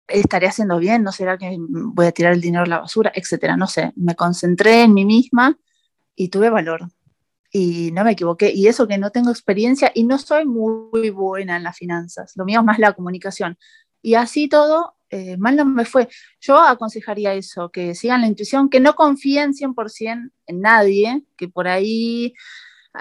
estaré 0.07 0.47
haciendo 0.47 0.77
bien, 0.79 1.03
no 1.03 1.11
será 1.11 1.37
que 1.37 1.57
voy 1.59 2.05
a 2.07 2.11
tirar 2.11 2.33
el 2.33 2.41
dinero 2.41 2.63
a 2.63 2.67
la 2.67 2.79
basura, 2.79 3.11
etcétera, 3.15 3.57
no 3.57 3.67
sé, 3.67 3.91
me 3.95 4.15
concentré 4.15 4.83
en 4.83 4.93
mí 4.93 5.05
misma 5.05 5.57
y 6.15 6.29
tuve 6.29 6.49
valor 6.49 6.87
y 7.51 7.91
no 7.93 8.03
me 8.03 8.11
equivoqué. 8.11 8.51
Y 8.53 8.67
eso 8.67 8.87
que 8.87 8.97
no 8.97 9.11
tengo 9.11 9.31
experiencia 9.31 9.91
y 9.95 10.03
no 10.03 10.17
soy 10.17 10.45
muy 10.45 11.09
buena 11.09 11.57
en 11.57 11.63
las 11.63 11.77
finanzas, 11.77 12.33
lo 12.35 12.45
mío 12.45 12.59
es 12.59 12.65
más 12.65 12.79
la 12.79 12.93
comunicación. 12.93 13.57
Y 14.01 14.15
así 14.15 14.47
todo, 14.47 14.94
eh, 15.09 15.37
mal 15.37 15.55
no 15.55 15.65
me 15.65 15.85
fue. 15.85 16.07
Yo 16.39 16.57
aconsejaría 16.57 17.33
eso, 17.33 17.69
que 17.71 17.95
sigan 17.95 18.21
la 18.21 18.27
intuición, 18.27 18.69
que 18.69 18.79
no 18.79 18.95
confíen 18.95 19.53
100% 19.53 20.31
en 20.47 20.61
nadie, 20.61 21.23
que 21.37 21.47
por 21.47 21.67
ahí 21.67 22.33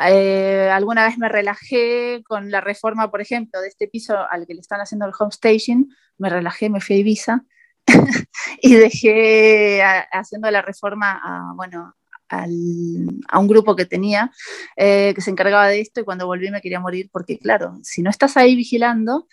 eh, 0.06 0.70
alguna 0.72 1.04
vez 1.06 1.18
me 1.18 1.28
relajé 1.28 2.22
con 2.26 2.50
la 2.50 2.60
reforma, 2.60 3.10
por 3.10 3.20
ejemplo, 3.20 3.60
de 3.60 3.68
este 3.68 3.88
piso 3.88 4.16
al 4.30 4.46
que 4.46 4.54
le 4.54 4.60
están 4.60 4.80
haciendo 4.80 5.06
el 5.06 5.12
home 5.18 5.32
staging, 5.32 5.88
me 6.18 6.30
relajé, 6.30 6.68
me 6.70 6.80
fui 6.80 6.96
a 6.96 6.98
Ibiza 6.98 7.44
y 8.62 8.74
dejé 8.74 9.82
haciendo 10.12 10.50
la 10.50 10.62
reforma 10.62 11.20
a, 11.22 11.52
bueno, 11.54 11.94
a 12.28 13.38
un 13.38 13.46
grupo 13.46 13.76
que 13.76 13.86
tenía 13.86 14.32
eh, 14.76 15.12
que 15.14 15.20
se 15.20 15.30
encargaba 15.30 15.68
de 15.68 15.80
esto 15.80 16.00
y 16.00 16.04
cuando 16.04 16.26
volví 16.26 16.50
me 16.50 16.60
quería 16.60 16.80
morir 16.80 17.08
porque 17.12 17.38
claro, 17.38 17.78
si 17.82 18.02
no 18.02 18.10
estás 18.10 18.36
ahí 18.36 18.56
vigilando, 18.56 19.28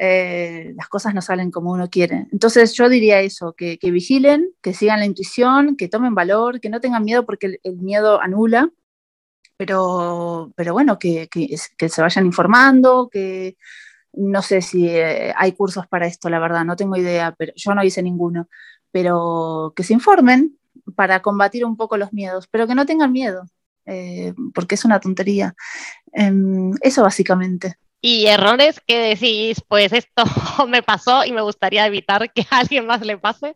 eh, 0.00 0.74
las 0.76 0.88
cosas 0.88 1.12
no 1.12 1.20
salen 1.20 1.50
como 1.50 1.72
uno 1.72 1.90
quiere. 1.90 2.28
Entonces 2.30 2.72
yo 2.74 2.88
diría 2.88 3.20
eso, 3.20 3.54
que, 3.54 3.78
vigilen, 3.82 4.50
que 4.62 4.72
sigan 4.72 5.00
la 5.00 5.06
intuición, 5.06 5.76
que 5.76 5.88
tomen 5.88 6.14
valor, 6.14 6.60
que 6.60 6.70
no 6.70 6.80
tengan 6.80 7.04
miedo 7.04 7.26
porque 7.26 7.58
el, 7.62 7.76
miedo 7.78 8.20
anula, 8.20 8.70
pero, 9.56 10.52
pero 10.56 10.72
bueno, 10.72 10.98
que, 11.00 11.28
que, 11.28 11.88
se 11.88 12.02
vayan 12.02 12.26
informando, 12.26 13.08
que 13.10 13.56
no 14.12 14.40
sé 14.42 14.62
si 14.62 14.88
eh, 14.88 15.34
hay 15.36 15.52
cursos 15.52 15.86
para 15.88 16.06
esto, 16.06 16.30
la 16.30 16.38
verdad, 16.38 16.64
no 16.64 16.76
tengo 16.76 16.96
idea, 16.96 17.34
pero 17.36 17.52
yo 17.56 17.74
no 17.74 17.82
hice 17.82 18.02
ninguno, 18.02 18.48
pero 18.92 19.72
que 19.74 19.82
se 19.82 19.94
informen 19.94 20.58
para 20.94 21.22
combatir 21.22 21.64
un 21.64 21.76
poco 21.76 21.96
los 21.96 22.12
miedos, 22.12 22.46
pero 22.48 22.68
que 22.68 22.74
no 22.76 22.86
tengan 22.86 23.10
miedo, 23.10 23.46
eh, 23.84 24.32
porque 24.54 24.76
es 24.76 24.84
una 24.84 25.00
tontería. 25.00 25.56
Em, 26.12 26.72
eso 26.82 27.02
básicamente. 27.02 27.78
Y 28.00 28.26
errores 28.26 28.80
que 28.86 28.98
decís, 29.00 29.62
pues 29.66 29.92
esto 29.92 30.24
me 30.68 30.82
pasó 30.82 31.24
y 31.24 31.32
me 31.32 31.42
gustaría 31.42 31.86
evitar 31.86 32.32
que 32.32 32.46
a 32.50 32.58
alguien 32.58 32.86
más 32.86 33.04
le 33.04 33.18
pase. 33.18 33.54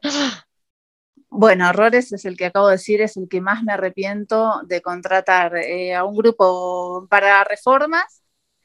Bueno, 1.28 1.68
errores 1.70 2.12
es 2.12 2.24
el 2.24 2.36
que 2.36 2.46
acabo 2.46 2.68
de 2.68 2.74
decir, 2.74 3.00
es 3.00 3.16
el 3.16 3.28
que 3.28 3.40
más 3.40 3.62
me 3.62 3.72
arrepiento 3.72 4.60
de 4.64 4.82
contratar 4.82 5.56
eh, 5.56 5.94
a 5.94 6.04
un 6.04 6.14
grupo 6.14 7.06
para 7.08 7.42
reformas 7.44 8.22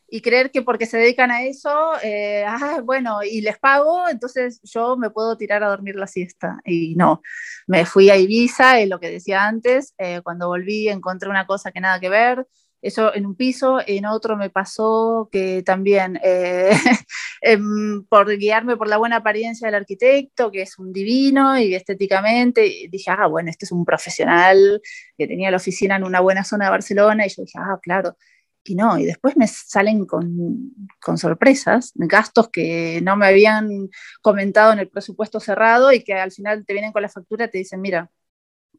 y 0.09 0.21
creer 0.21 0.51
que 0.51 0.61
porque 0.61 0.85
se 0.85 0.97
dedican 0.97 1.31
a 1.31 1.43
eso, 1.43 1.93
eh, 2.01 2.45
ah, 2.47 2.81
bueno, 2.83 3.23
y 3.23 3.41
les 3.41 3.57
pago, 3.59 4.07
entonces 4.09 4.59
yo 4.63 4.97
me 4.97 5.09
puedo 5.09 5.37
tirar 5.37 5.63
a 5.63 5.69
dormir 5.69 5.95
la 5.95 6.07
siesta. 6.07 6.59
Y 6.65 6.95
no, 6.95 7.21
me 7.67 7.85
fui 7.85 8.09
a 8.09 8.17
Ibiza, 8.17 8.79
es 8.79 8.89
lo 8.89 8.99
que 8.99 9.11
decía 9.11 9.45
antes, 9.45 9.93
eh, 9.97 10.21
cuando 10.23 10.47
volví 10.47 10.89
encontré 10.89 11.29
una 11.29 11.45
cosa 11.47 11.71
que 11.71 11.81
nada 11.81 11.99
que 11.99 12.09
ver, 12.09 12.47
eso 12.87 13.13
en 13.13 13.25
un 13.25 13.35
piso, 13.35 13.79
en 13.85 14.05
otro 14.05 14.37
me 14.37 14.49
pasó 14.49 15.29
que 15.31 15.63
también, 15.63 16.19
eh, 16.23 16.71
em, 17.41 18.05
por 18.05 18.35
guiarme 18.37 18.77
por 18.77 18.87
la 18.87 18.97
buena 18.97 19.17
apariencia 19.17 19.67
del 19.67 19.75
arquitecto, 19.75 20.51
que 20.51 20.63
es 20.63 20.79
un 20.79 20.93
divino 20.93 21.57
y 21.59 21.75
estéticamente, 21.75 22.87
dije, 22.89 23.11
ah, 23.11 23.27
bueno, 23.27 23.49
este 23.49 23.65
es 23.65 23.71
un 23.71 23.85
profesional 23.85 24.81
que 25.17 25.27
tenía 25.27 25.51
la 25.51 25.57
oficina 25.57 25.97
en 25.97 26.03
una 26.03 26.21
buena 26.21 26.43
zona 26.43 26.65
de 26.65 26.71
Barcelona, 26.71 27.25
y 27.25 27.29
yo 27.29 27.43
dije, 27.43 27.59
ah, 27.59 27.79
claro. 27.81 28.17
Y 28.63 28.75
no, 28.75 28.97
y 28.97 29.05
después 29.05 29.37
me 29.37 29.47
salen 29.47 30.05
con, 30.05 30.73
con 31.01 31.17
sorpresas, 31.17 31.93
gastos 31.95 32.49
que 32.49 32.99
no 33.01 33.15
me 33.15 33.27
habían 33.27 33.89
comentado 34.21 34.73
en 34.73 34.79
el 34.79 34.89
presupuesto 34.89 35.39
cerrado 35.39 35.93
y 35.93 36.03
que 36.03 36.13
al 36.13 36.31
final 36.31 36.65
te 36.65 36.73
vienen 36.73 36.91
con 36.91 37.01
la 37.01 37.09
factura 37.09 37.45
y 37.45 37.49
te 37.51 37.57
dicen, 37.59 37.79
mira, 37.81 38.11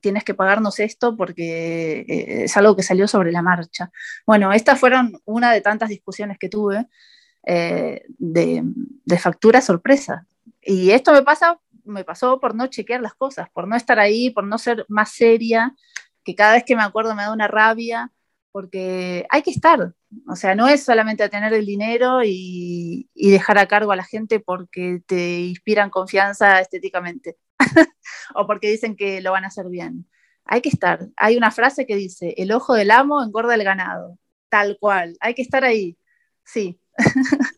tienes 0.01 0.25
que 0.25 0.35
pagarnos 0.35 0.81
esto 0.81 1.17
porque 1.17 2.01
eh, 2.01 2.45
es 2.45 2.57
algo 2.57 2.77
que 2.77 2.83
salió 2.83 3.09
sobre 3.09 3.33
la 3.33 3.43
marcha. 3.43 3.91
Bueno, 4.27 4.53
estas 4.53 4.79
fueron 4.79 5.21
una 5.25 5.53
de 5.53 5.61
tantas 5.61 5.89
discusiones 5.89 6.39
que 6.39 6.49
tuve 6.49 6.87
eh, 7.47 8.03
de, 8.19 8.63
de 8.65 9.19
factura 9.19 9.61
sorpresa. 9.61 10.27
Y 10.61 10.91
esto 10.91 11.13
me 11.13 11.23
pasa, 11.23 11.59
me 11.85 12.05
pasó 12.05 12.41
por 12.41 12.55
no 12.55 12.67
chequear 12.67 13.01
las 13.01 13.15
cosas, 13.15 13.49
por 13.51 13.67
no 13.69 13.77
estar 13.77 13.99
ahí, 13.99 14.31
por 14.31 14.45
no 14.45 14.59
ser 14.59 14.85
más 14.89 15.13
seria, 15.13 15.75
que 16.25 16.35
cada 16.35 16.55
vez 16.55 16.65
que 16.65 16.77
me 16.77 16.83
acuerdo 16.83 17.15
me 17.15 17.23
da 17.23 17.33
una 17.33 17.49
rabia, 17.49 18.13
porque 18.53 19.27
hay 19.31 19.43
que 19.43 19.51
estar, 19.51 19.95
o 20.27 20.37
sea, 20.37 20.55
no 20.55 20.69
es 20.69 20.85
solamente 20.85 21.29
tener 21.29 21.53
el 21.53 21.67
dinero 21.67 22.21
y, 22.25 23.09
dejar 23.15 23.59
a 23.59 23.69
cargo 23.69 23.93
a 23.93 23.97
la 23.97 24.05
gente 24.05 24.41
porque 24.41 25.03
te 25.07 25.41
inspiran 25.41 25.91
confianza 25.91 26.61
estéticamente 26.61 27.37
o 28.35 28.47
porque 28.47 28.71
dicen 28.71 28.97
que 28.97 29.21
lo 29.21 29.33
van 29.33 29.45
a 29.45 29.49
hacer 29.49 29.69
bien. 29.69 30.09
Hay 30.45 30.63
que 30.63 30.71
estar. 30.71 31.09
Hay 31.17 31.37
una 31.37 31.51
frase 31.51 31.87
que 31.87 31.97
dice, 31.97 32.35
el 32.39 32.53
ojo 32.53 32.75
del 32.75 32.91
amo 32.91 33.23
engorda 33.23 33.55
el 33.55 33.65
ganado. 33.65 34.19
Tal 34.49 34.79
cual. 34.81 35.17
Hay 35.21 35.35
que 35.35 35.43
estar 35.43 35.65
ahí. 35.65 35.99
Sí. 36.45 36.81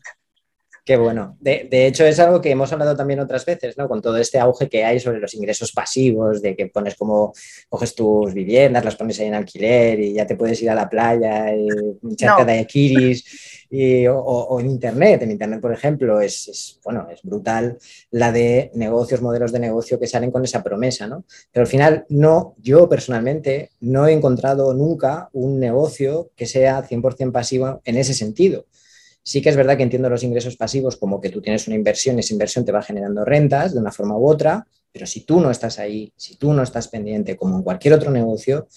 Qué 0.83 0.97
bueno. 0.97 1.37
De, 1.39 1.67
de, 1.69 1.85
hecho, 1.85 2.03
es 2.05 2.19
algo 2.19 2.41
que 2.41 2.49
hemos 2.49 2.73
hablado 2.73 2.95
también 2.95 3.19
otras 3.19 3.45
veces, 3.45 3.77
¿no? 3.77 3.87
Con 3.87 4.01
todo 4.01 4.17
este 4.17 4.39
auge 4.39 4.67
que 4.67 4.83
hay 4.83 4.99
sobre 4.99 5.19
los 5.19 5.35
ingresos 5.35 5.71
pasivos, 5.71 6.41
de 6.41 6.55
que 6.55 6.67
pones 6.67 6.95
como, 6.95 7.33
coges 7.69 7.93
tus 7.93 8.33
viviendas, 8.33 8.83
las 8.83 8.95
pones 8.95 9.19
ahí 9.19 9.27
en 9.27 9.35
alquiler 9.35 9.99
y 9.99 10.13
ya 10.13 10.25
te 10.25 10.35
puedes 10.35 10.59
ir 10.63 10.71
a 10.71 10.75
la 10.75 10.89
playa 10.89 11.55
y 11.55 11.67
echarte 12.11 12.45
no. 12.45 12.51
de 12.51 12.65
kiris. 12.65 13.67
Y, 13.69 14.07
o, 14.07 14.17
o, 14.17 14.59
en 14.59 14.71
Internet. 14.71 15.21
En 15.21 15.29
Internet, 15.29 15.61
por 15.61 15.71
ejemplo, 15.71 16.19
es, 16.19 16.47
es, 16.47 16.79
bueno, 16.83 17.07
es 17.13 17.21
brutal 17.21 17.77
la 18.09 18.31
de 18.31 18.71
negocios, 18.73 19.21
modelos 19.21 19.51
de 19.51 19.59
negocio 19.59 19.99
que 19.99 20.07
salen 20.07 20.31
con 20.31 20.43
esa 20.43 20.63
promesa, 20.63 21.05
¿no? 21.05 21.25
Pero 21.51 21.61
al 21.61 21.67
final, 21.67 22.05
no, 22.09 22.55
yo 22.57 22.89
personalmente 22.89 23.69
no 23.81 24.07
he 24.07 24.13
encontrado 24.13 24.73
nunca 24.73 25.29
un 25.33 25.59
negocio 25.59 26.31
que 26.35 26.47
sea 26.47 26.83
100% 26.83 27.31
pasivo 27.31 27.81
en 27.85 27.97
ese 27.97 28.15
sentido. 28.15 28.65
Sí 29.23 29.41
que 29.41 29.49
es 29.49 29.55
verdad 29.55 29.77
que 29.77 29.83
entiendo 29.83 30.09
los 30.09 30.23
ingresos 30.23 30.57
pasivos 30.57 30.97
como 30.97 31.21
que 31.21 31.29
tú 31.29 31.41
tienes 31.41 31.67
una 31.67 31.75
inversión 31.75 32.17
y 32.17 32.21
esa 32.21 32.33
inversión 32.33 32.65
te 32.65 32.71
va 32.71 32.81
generando 32.81 33.23
rentas 33.23 33.73
de 33.73 33.79
una 33.79 33.91
forma 33.91 34.17
u 34.17 34.27
otra, 34.27 34.65
pero 34.91 35.05
si 35.05 35.25
tú 35.25 35.39
no 35.39 35.51
estás 35.51 35.79
ahí, 35.79 36.11
si 36.15 36.35
tú 36.35 36.53
no 36.53 36.63
estás 36.63 36.87
pendiente 36.87 37.37
como 37.37 37.55
en 37.57 37.63
cualquier 37.63 37.93
otro 37.93 38.11
negocio, 38.11 38.67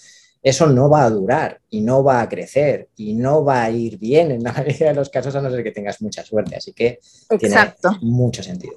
eso 0.42 0.66
no 0.66 0.90
va 0.90 1.04
a 1.04 1.10
durar 1.10 1.60
y 1.70 1.80
no 1.80 2.04
va 2.04 2.20
a 2.20 2.28
crecer 2.28 2.90
y 2.96 3.14
no 3.14 3.42
va 3.42 3.64
a 3.64 3.70
ir 3.70 3.98
bien 3.98 4.30
en 4.30 4.42
la 4.42 4.52
mayoría 4.56 4.88
de 4.88 4.94
los 4.94 5.08
casos 5.08 5.34
a 5.34 5.40
no 5.40 5.50
ser 5.50 5.64
que 5.64 5.72
tengas 5.72 6.02
mucha 6.02 6.22
suerte. 6.22 6.56
Así 6.56 6.72
que 6.72 7.00
Exacto. 7.30 7.90
tiene 7.98 8.14
mucho 8.14 8.42
sentido. 8.42 8.74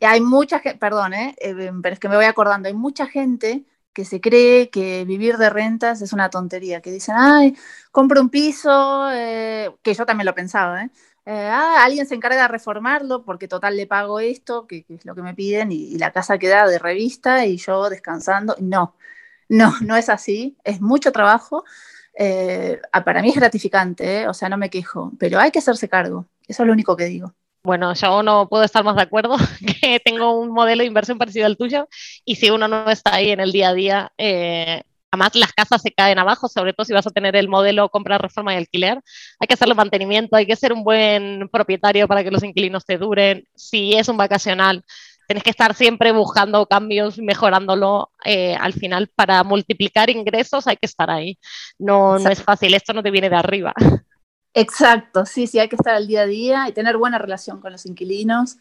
Y 0.00 0.04
hay 0.04 0.20
mucha 0.20 0.60
gente, 0.60 0.78
perdón, 0.78 1.14
¿eh? 1.14 1.34
pero 1.82 1.92
es 1.92 1.98
que 1.98 2.08
me 2.08 2.16
voy 2.16 2.26
acordando, 2.26 2.68
hay 2.68 2.74
mucha 2.74 3.06
gente 3.06 3.64
que 3.98 4.04
se 4.04 4.20
cree 4.20 4.70
que 4.70 5.04
vivir 5.04 5.38
de 5.38 5.50
rentas 5.50 6.02
es 6.02 6.12
una 6.12 6.30
tontería, 6.30 6.80
que 6.80 6.92
dicen, 6.92 7.16
ay, 7.18 7.56
compro 7.90 8.20
un 8.20 8.30
piso, 8.30 9.10
eh, 9.12 9.72
que 9.82 9.92
yo 9.92 10.06
también 10.06 10.26
lo 10.26 10.36
pensaba, 10.36 10.84
¿eh? 10.84 10.90
Eh, 11.26 11.48
ah, 11.50 11.82
alguien 11.84 12.06
se 12.06 12.14
encarga 12.14 12.42
de 12.42 12.46
reformarlo 12.46 13.24
porque 13.24 13.48
total 13.48 13.76
le 13.76 13.88
pago 13.88 14.20
esto, 14.20 14.68
que, 14.68 14.86
es 14.88 15.04
lo 15.04 15.16
que 15.16 15.22
me 15.22 15.34
piden, 15.34 15.72
y, 15.72 15.98
la 15.98 16.12
casa 16.12 16.38
queda 16.38 16.68
de 16.68 16.78
revista 16.78 17.44
y 17.44 17.56
yo 17.56 17.90
descansando. 17.90 18.54
No, 18.60 18.94
no, 19.48 19.74
no 19.80 19.96
es 19.96 20.08
así, 20.08 20.56
es 20.62 20.80
mucho 20.80 21.10
trabajo. 21.10 21.64
Para 23.04 23.20
mí 23.22 23.30
es 23.30 23.34
gratificante, 23.34 24.28
o 24.28 24.34
sea, 24.34 24.48
no 24.48 24.58
me 24.58 24.70
quejo, 24.70 25.12
pero 25.18 25.40
hay 25.40 25.50
que 25.50 25.58
hacerse 25.58 25.88
cargo, 25.88 26.26
eso 26.46 26.62
es 26.62 26.66
lo 26.68 26.72
único 26.72 26.96
que 26.96 27.06
digo. 27.06 27.34
Bueno, 27.62 27.92
yo 27.94 28.22
no 28.22 28.48
puedo 28.48 28.62
estar 28.64 28.84
más 28.84 28.96
de 28.96 29.02
acuerdo, 29.02 29.36
que 29.82 30.00
tengo 30.00 30.38
un 30.38 30.50
modelo 30.50 30.80
de 30.82 30.86
inversión 30.86 31.18
parecido 31.18 31.46
al 31.46 31.56
tuyo 31.56 31.88
y 32.24 32.36
si 32.36 32.50
uno 32.50 32.68
no 32.68 32.88
está 32.90 33.14
ahí 33.16 33.30
en 33.30 33.40
el 33.40 33.52
día 33.52 33.70
a 33.70 33.74
día, 33.74 34.12
eh, 34.16 34.82
además 35.10 35.34
las 35.34 35.52
casas 35.52 35.82
se 35.82 35.92
caen 35.92 36.18
abajo, 36.18 36.48
sobre 36.48 36.72
todo 36.72 36.84
si 36.84 36.92
vas 36.92 37.06
a 37.06 37.10
tener 37.10 37.36
el 37.36 37.48
modelo 37.48 37.88
compra, 37.90 38.16
reforma 38.18 38.54
y 38.54 38.56
alquiler, 38.56 39.00
hay 39.40 39.46
que 39.46 39.54
hacerle 39.54 39.74
mantenimiento, 39.74 40.36
hay 40.36 40.46
que 40.46 40.56
ser 40.56 40.72
un 40.72 40.84
buen 40.84 41.48
propietario 41.50 42.08
para 42.08 42.22
que 42.24 42.30
los 42.30 42.42
inquilinos 42.42 42.86
te 42.86 42.96
duren, 42.96 43.44
si 43.54 43.94
es 43.94 44.08
un 44.08 44.16
vacacional, 44.16 44.84
tienes 45.26 45.44
que 45.44 45.50
estar 45.50 45.74
siempre 45.74 46.12
buscando 46.12 46.66
cambios, 46.66 47.18
mejorándolo 47.18 48.10
eh, 48.24 48.56
al 48.58 48.72
final 48.72 49.08
para 49.14 49.44
multiplicar 49.44 50.08
ingresos, 50.10 50.66
hay 50.66 50.76
que 50.76 50.86
estar 50.86 51.10
ahí. 51.10 51.38
No, 51.78 52.18
no 52.18 52.30
es 52.30 52.42
fácil, 52.42 52.72
esto 52.74 52.94
no 52.94 53.02
te 53.02 53.10
viene 53.10 53.28
de 53.28 53.36
arriba. 53.36 53.74
Exacto, 54.60 55.24
sí, 55.24 55.46
sí, 55.46 55.58
hay 55.60 55.68
que 55.68 55.76
estar 55.76 55.94
al 55.94 56.06
día 56.08 56.22
a 56.22 56.26
día 56.26 56.68
y 56.68 56.72
tener 56.72 56.96
buena 56.96 57.18
relación 57.18 57.60
con 57.60 57.70
los 57.72 57.86
inquilinos, 57.86 58.56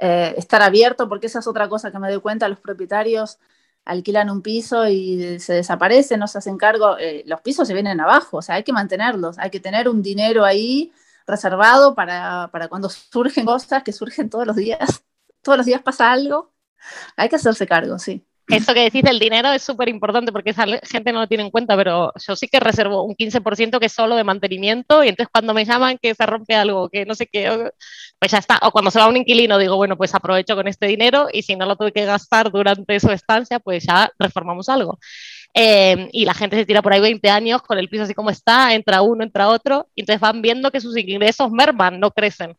eh, 0.00 0.34
estar 0.38 0.62
abierto, 0.62 1.08
porque 1.08 1.26
esa 1.26 1.40
es 1.40 1.46
otra 1.46 1.68
cosa 1.68 1.90
que 1.92 1.98
me 1.98 2.10
doy 2.10 2.20
cuenta, 2.20 2.48
los 2.48 2.60
propietarios 2.60 3.38
alquilan 3.84 4.30
un 4.30 4.40
piso 4.42 4.88
y 4.88 5.38
se 5.40 5.54
desaparecen, 5.54 6.20
no 6.20 6.28
se 6.28 6.38
hacen 6.38 6.56
cargo, 6.56 6.96
eh, 6.98 7.24
los 7.26 7.42
pisos 7.42 7.68
se 7.68 7.74
vienen 7.74 8.00
abajo, 8.00 8.38
o 8.38 8.42
sea, 8.42 8.54
hay 8.56 8.62
que 8.64 8.72
mantenerlos, 8.72 9.38
hay 9.38 9.50
que 9.50 9.60
tener 9.60 9.88
un 9.88 10.02
dinero 10.02 10.44
ahí 10.44 10.92
reservado 11.26 11.94
para, 11.94 12.48
para 12.50 12.68
cuando 12.68 12.88
surgen 12.88 13.44
cosas 13.44 13.82
que 13.82 13.92
surgen 13.92 14.30
todos 14.30 14.46
los 14.46 14.56
días, 14.56 15.04
todos 15.42 15.58
los 15.58 15.66
días 15.66 15.82
pasa 15.82 16.10
algo, 16.12 16.52
hay 17.16 17.28
que 17.28 17.36
hacerse 17.36 17.66
cargo, 17.66 17.98
sí. 17.98 18.26
Eso 18.48 18.74
que 18.74 18.80
decís 18.80 19.02
del 19.02 19.18
dinero 19.18 19.50
es 19.52 19.62
súper 19.62 19.88
importante 19.88 20.30
porque 20.30 20.50
esa 20.50 20.66
gente 20.82 21.12
no 21.12 21.20
lo 21.20 21.26
tiene 21.26 21.44
en 21.44 21.50
cuenta, 21.50 21.76
pero 21.76 22.12
yo 22.26 22.36
sí 22.36 22.46
que 22.46 22.60
reservo 22.60 23.02
un 23.02 23.14
15% 23.14 23.80
que 23.80 23.86
es 23.86 23.92
solo 23.92 24.16
de 24.16 24.24
mantenimiento 24.24 25.02
y 25.02 25.08
entonces 25.08 25.30
cuando 25.32 25.54
me 25.54 25.64
llaman 25.64 25.98
que 26.00 26.14
se 26.14 26.26
rompe 26.26 26.54
algo, 26.54 26.90
que 26.90 27.06
no 27.06 27.14
sé 27.14 27.26
qué, 27.26 27.70
pues 28.18 28.32
ya 28.32 28.38
está. 28.38 28.58
O 28.62 28.70
cuando 28.70 28.90
se 28.90 28.98
va 28.98 29.08
un 29.08 29.16
inquilino 29.16 29.56
digo, 29.56 29.76
bueno, 29.76 29.96
pues 29.96 30.14
aprovecho 30.14 30.56
con 30.56 30.68
este 30.68 30.86
dinero 30.86 31.28
y 31.32 31.42
si 31.42 31.56
no 31.56 31.64
lo 31.64 31.76
tuve 31.76 31.92
que 31.92 32.04
gastar 32.04 32.50
durante 32.50 33.00
su 33.00 33.10
estancia, 33.10 33.60
pues 33.60 33.84
ya 33.84 34.12
reformamos 34.18 34.68
algo. 34.68 34.98
Eh, 35.54 36.08
y 36.12 36.24
la 36.24 36.34
gente 36.34 36.56
se 36.56 36.66
tira 36.66 36.82
por 36.82 36.92
ahí 36.92 37.00
20 37.00 37.30
años 37.30 37.62
con 37.62 37.78
el 37.78 37.88
piso 37.88 38.02
así 38.02 38.12
como 38.12 38.30
está, 38.30 38.74
entra 38.74 39.02
uno, 39.02 39.22
entra 39.22 39.48
otro, 39.48 39.88
y 39.94 40.00
entonces 40.02 40.20
van 40.20 40.42
viendo 40.42 40.70
que 40.70 40.80
sus 40.80 40.96
ingresos 40.96 41.50
merman, 41.52 42.00
no 42.00 42.10
crecen. 42.10 42.56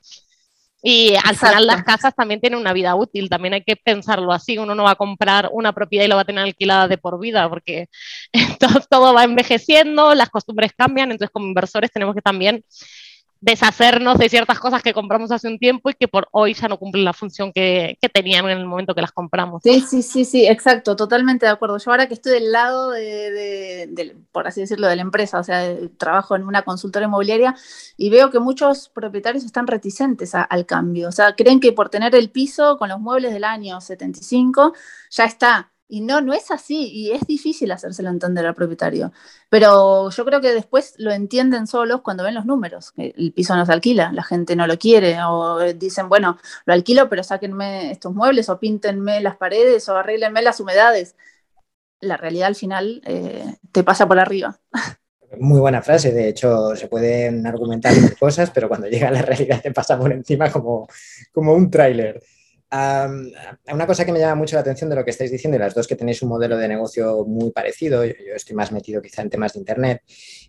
Y 0.88 1.16
al 1.16 1.34
Exacto. 1.34 1.48
final 1.48 1.66
las 1.66 1.84
casas 1.84 2.14
también 2.16 2.40
tienen 2.40 2.60
una 2.60 2.72
vida 2.72 2.94
útil, 2.94 3.28
también 3.28 3.56
hay 3.56 3.64
que 3.64 3.76
pensarlo 3.76 4.32
así, 4.32 4.60
uno 4.60 4.76
no 4.76 4.84
va 4.84 4.92
a 4.92 4.96
comprar 4.96 5.50
una 5.52 5.74
propiedad 5.74 6.06
y 6.06 6.08
lo 6.08 6.14
va 6.14 6.22
a 6.22 6.26
tener 6.26 6.44
alquilada 6.44 6.88
de 6.88 7.00
por 7.00 7.20
vida, 7.20 7.50
porque 7.50 7.88
todo, 8.60 8.82
todo 8.88 9.14
va 9.16 9.24
envejeciendo, 9.24 10.14
las 10.14 10.30
costumbres 10.30 10.74
cambian, 10.78 11.10
entonces 11.10 11.34
como 11.34 11.48
inversores 11.48 11.92
tenemos 11.92 12.14
que 12.14 12.22
también 12.22 12.64
deshacernos 13.46 14.18
de 14.18 14.28
ciertas 14.28 14.60
cosas 14.60 14.82
que 14.82 14.92
compramos 14.92 15.32
hace 15.32 15.48
un 15.48 15.60
tiempo 15.60 15.92
y 15.92 15.94
que 15.94 16.08
por 16.08 16.28
hoy 16.32 16.56
ya 16.56 16.68
no 16.68 16.80
cumplen 16.80 17.06
la 17.06 17.14
función 17.14 17.54
que, 17.54 17.96
que 18.02 18.10
tenían 18.10 18.50
en 18.50 18.58
el 18.58 18.66
momento 18.66 18.96
que 18.96 19.02
las 19.02 19.12
compramos. 19.12 19.62
Sí, 19.62 19.82
sí, 19.82 20.02
sí, 20.02 20.26
sí, 20.26 20.48
exacto, 20.48 20.96
totalmente 20.96 21.46
de 21.46 21.52
acuerdo. 21.52 21.78
Yo 21.78 21.92
ahora 21.92 22.08
que 22.08 22.16
estoy 22.16 22.32
del 22.32 22.52
lado 22.52 22.90
de, 22.90 23.88
de, 23.88 24.18
por 24.32 24.48
así 24.48 24.62
decirlo, 24.62 24.88
de 24.88 24.96
la 24.96 25.04
empresa, 25.04 25.40
o 25.40 25.44
sea, 25.44 25.64
trabajo 26.00 26.36
en 26.36 26.44
una 26.44 26.64
consultora 26.64 27.06
inmobiliaria 27.06 27.54
y 27.98 28.10
veo 28.10 28.32
que 28.32 28.40
muchos 28.40 28.90
propietarios 28.90 29.46
están 29.46 29.68
reticentes 29.68 30.34
al 30.34 30.66
cambio, 30.66 31.10
o 31.10 31.12
sea, 31.12 31.36
creen 31.36 31.60
que 31.60 31.72
por 31.72 31.90
tener 31.90 32.16
el 32.16 32.32
piso 32.32 32.80
con 32.80 32.90
los 32.90 33.00
muebles 33.00 33.32
del 33.32 33.44
año 33.44 33.80
75 33.80 34.74
ya 35.12 35.26
está, 35.26 35.72
y 35.88 36.02
no, 36.02 36.22
no 36.22 36.34
es 36.34 36.52
así, 36.52 36.90
y 36.92 37.12
es 37.12 37.22
difícil 37.28 37.72
hacérselo 37.72 38.10
entender 38.10 38.46
al 38.46 38.56
propietario. 38.56 39.12
Pero 39.50 40.10
yo 40.10 40.26
creo 40.26 40.42
que 40.42 40.54
después 40.54 40.96
lo 40.98 41.12
entienden 41.12 41.68
solos 41.68 42.02
cuando 42.02 42.24
ven 42.24 42.34
los 42.34 42.46
números. 42.46 42.94
El 42.98 43.34
piso 43.34 43.56
no 43.56 43.66
se 43.66 43.74
alquila, 43.74 44.12
la 44.12 44.24
gente 44.24 44.56
no 44.56 44.68
lo 44.68 44.78
quiere, 44.78 45.18
o 45.24 45.60
dicen, 45.74 46.10
bueno, 46.10 46.38
lo 46.66 46.74
alquilo, 46.74 47.08
pero 47.10 47.24
sáquenme 47.24 47.92
estos 47.92 48.14
muebles, 48.14 48.50
o 48.50 48.60
píntenme 48.60 49.22
las 49.22 49.38
paredes, 49.38 49.88
o 49.90 49.96
arréglenme 49.96 50.42
las 50.42 50.60
humedades. 50.60 51.16
La 52.02 52.18
realidad 52.18 52.48
al 52.48 52.56
final 52.56 53.02
eh, 53.06 53.46
te 53.72 53.84
pasa 53.84 54.08
por 54.08 54.20
arriba. 54.20 54.60
Muy 55.40 55.60
buena 55.60 55.82
frase, 55.82 56.12
de 56.12 56.30
hecho 56.30 56.76
se 56.76 56.88
pueden 56.88 57.46
argumentar 57.46 57.94
cosas, 58.20 58.52
pero 58.52 58.68
cuando 58.68 58.88
llega 58.88 59.12
la 59.12 59.22
realidad 59.22 59.62
te 59.62 59.72
pasa 59.72 59.98
por 59.98 60.12
encima 60.12 60.52
como, 60.52 60.88
como 61.32 61.54
un 61.54 61.70
tráiler. 61.70 62.22
Una 62.72 63.88
cosa 63.88 64.06
que 64.06 64.12
me 64.12 64.20
llama 64.20 64.36
mucho 64.36 64.56
la 64.56 64.62
atención 64.62 64.90
de 64.90 64.96
lo 64.96 65.06
que 65.06 65.12
estáis 65.12 65.32
diciendo, 65.32 65.56
y 65.56 65.60
las 65.60 65.74
dos 65.74 65.88
que 65.88 65.96
tenéis 65.96 66.22
un 66.22 66.30
modelo 66.30 66.58
de 66.58 66.68
negocio 66.68 67.24
muy 67.26 67.52
parecido, 67.52 68.04
yo, 68.04 68.14
yo, 68.14 68.36
estoy 68.36 68.56
más 68.56 68.72
metido 68.72 69.02
quizá 69.02 69.22
en 69.22 69.30
temas 69.30 69.54
de 69.54 69.60
Internet, 69.60 70.02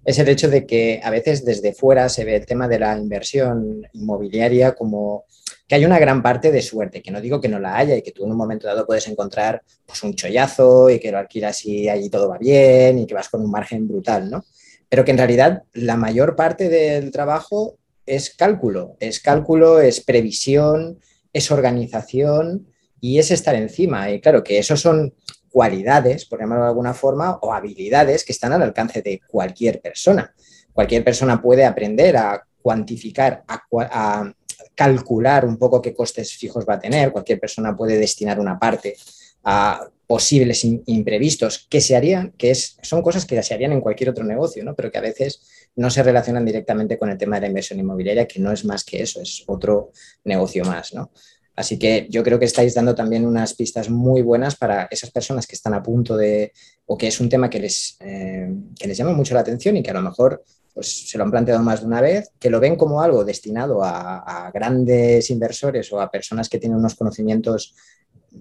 es 0.05 0.19
el 0.19 0.29
hecho 0.29 0.49
de 0.49 0.67
que 0.67 1.01
a 1.03 1.11
veces 1.11 1.45
desde 1.45 1.75
fuera 1.75 2.09
se 2.09 2.25
ve 2.25 2.37
el 2.37 2.47
tema 2.47 2.69
de 2.69 2.79
la 2.79 2.97
inversión 2.97 3.87
inmobiliaria 3.93 4.75
como 4.75 5.25
que 5.69 5.75
hay 5.75 5.85
una 5.85 5.99
gran 5.99 6.23
parte 6.23 6.53
de 6.53 6.63
suerte, 6.63 7.03
que 7.03 7.11
no 7.11 7.21
digo 7.21 7.41
que 7.41 7.49
no 7.49 7.59
la 7.59 7.77
haya 7.77 7.97
y 7.97 8.03
que 8.03 8.13
tú 8.13 8.25
en 8.25 8.31
un 8.31 8.37
momento 8.37 8.67
dado 8.67 8.87
puedes 8.87 9.09
encontrar 9.09 9.63
pues, 9.85 10.03
un 10.03 10.15
chollazo 10.15 10.91
y 10.91 11.01
que 11.01 11.11
lo 11.11 11.19
alquilas 11.19 11.65
y 11.65 11.89
allí 11.89 12.09
todo 12.09 12.29
va 12.29 12.39
bien 12.39 12.99
y 12.99 13.07
que 13.07 13.15
vas 13.15 13.29
con 13.29 13.43
un 13.43 13.51
margen 13.51 13.89
brutal, 13.89 14.31
¿no? 14.31 14.45
Pero 14.89 15.05
que 15.05 15.11
en 15.11 15.19
realidad 15.19 15.65
la 15.73 15.97
mayor 15.97 16.37
parte 16.37 16.69
del 16.69 17.11
trabajo 17.11 17.77
es 18.07 18.31
cálculo, 18.31 18.97
es 19.01 19.19
cálculo, 19.19 19.81
es 19.81 20.01
previsión, 20.01 21.01
es 21.37 21.51
organización 21.51 22.67
y 23.01 23.19
es 23.19 23.31
estar 23.31 23.55
encima. 23.55 24.11
Y 24.11 24.21
claro 24.21 24.43
que 24.43 24.59
eso 24.59 24.77
son 24.77 25.15
cualidades, 25.51 26.27
por 26.27 26.41
llamarlo 26.41 26.65
de 26.65 26.71
alguna 26.71 26.95
forma, 26.95 27.39
o 27.43 27.53
habilidades 27.53 28.25
que 28.25 28.33
están 28.33 28.53
al 28.53 28.63
alcance 28.63 29.03
de 29.03 29.21
cualquier 29.27 29.81
persona. 29.81 30.35
Cualquier 30.73 31.05
persona 31.05 31.41
puede 31.41 31.65
aprender 31.65 32.17
a 32.17 32.43
cuantificar, 32.61 33.45
a, 33.49 34.33
calcular 34.75 35.47
un 35.47 35.57
poco 35.57 35.81
qué 35.81 35.95
costes 35.95 36.35
fijos 36.35 36.67
va 36.69 36.75
a 36.75 36.79
tener, 36.79 37.13
cualquier 37.13 37.41
persona 37.41 37.75
puede 37.75 37.99
destinar 37.99 38.39
una 38.39 38.59
parte 38.59 38.97
a 39.45 39.89
posibles 40.07 40.65
imprevistos 40.65 41.67
que 41.71 41.81
se 41.81 41.97
harían, 41.97 42.33
que 42.37 42.51
es, 42.51 42.77
son 42.83 43.01
cosas 43.03 43.25
que 43.25 43.43
se 43.43 43.55
harían 43.55 43.73
en 43.73 43.81
cualquier 43.81 44.11
otro 44.11 44.25
negocio, 44.25 44.63
¿no? 44.65 44.75
pero 44.75 44.91
que 44.91 44.99
a 44.99 45.03
veces 45.03 45.41
no 45.77 45.91
se 45.91 46.03
relacionan 46.03 46.45
directamente 46.45 46.99
con 46.99 47.11
el 47.11 47.19
tema 47.19 47.37
de 47.37 47.43
la 47.43 47.47
inversión 47.49 47.79
inmobiliaria, 47.79 48.27
que 48.27 48.41
no 48.41 48.51
es 48.53 48.65
más 48.65 48.85
que 48.85 49.03
eso, 49.03 49.21
es 49.21 49.45
otro 49.47 49.93
negocio 50.25 50.65
más. 50.65 50.95
¿no? 50.95 51.11
Así 51.55 51.79
que 51.79 52.07
yo 52.11 52.23
creo 52.23 52.39
que 52.39 52.45
estáis 52.47 52.75
dando 52.75 52.95
también 52.95 53.27
unas 53.27 53.55
pistas 53.55 53.89
muy 53.89 54.23
buenas 54.23 54.57
para 54.57 54.89
esas 54.91 55.11
personas 55.11 55.47
que 55.47 55.55
están 55.55 55.75
a 55.75 55.83
punto 55.83 56.17
de, 56.17 56.53
o 56.87 56.97
que 56.97 57.09
es 57.09 57.21
un 57.21 57.29
tema 57.29 57.49
que 57.49 57.61
les, 57.61 57.97
eh, 58.01 58.49
que 58.79 58.89
les 58.89 58.97
llama 58.97 59.13
mucho 59.13 59.35
la 59.35 59.41
atención 59.41 59.77
y 59.77 59.83
que 59.83 59.91
a 59.91 59.95
lo 59.95 60.03
mejor 60.03 60.43
pues, 60.75 61.09
se 61.09 61.17
lo 61.17 61.25
han 61.25 61.31
planteado 61.31 61.63
más 61.63 61.81
de 61.81 61.87
una 61.87 62.01
vez, 62.01 62.31
que 62.39 62.51
lo 62.51 62.61
ven 62.61 62.77
como 62.77 63.01
algo 63.01 63.25
destinado 63.25 63.83
a, 63.83 64.19
a 64.19 64.51
grandes 64.51 65.31
inversores 65.31 65.93
o 65.93 66.01
a 66.01 66.11
personas 66.11 66.49
que 66.49 66.59
tienen 66.59 66.79
unos 66.79 66.95
conocimientos 66.95 67.75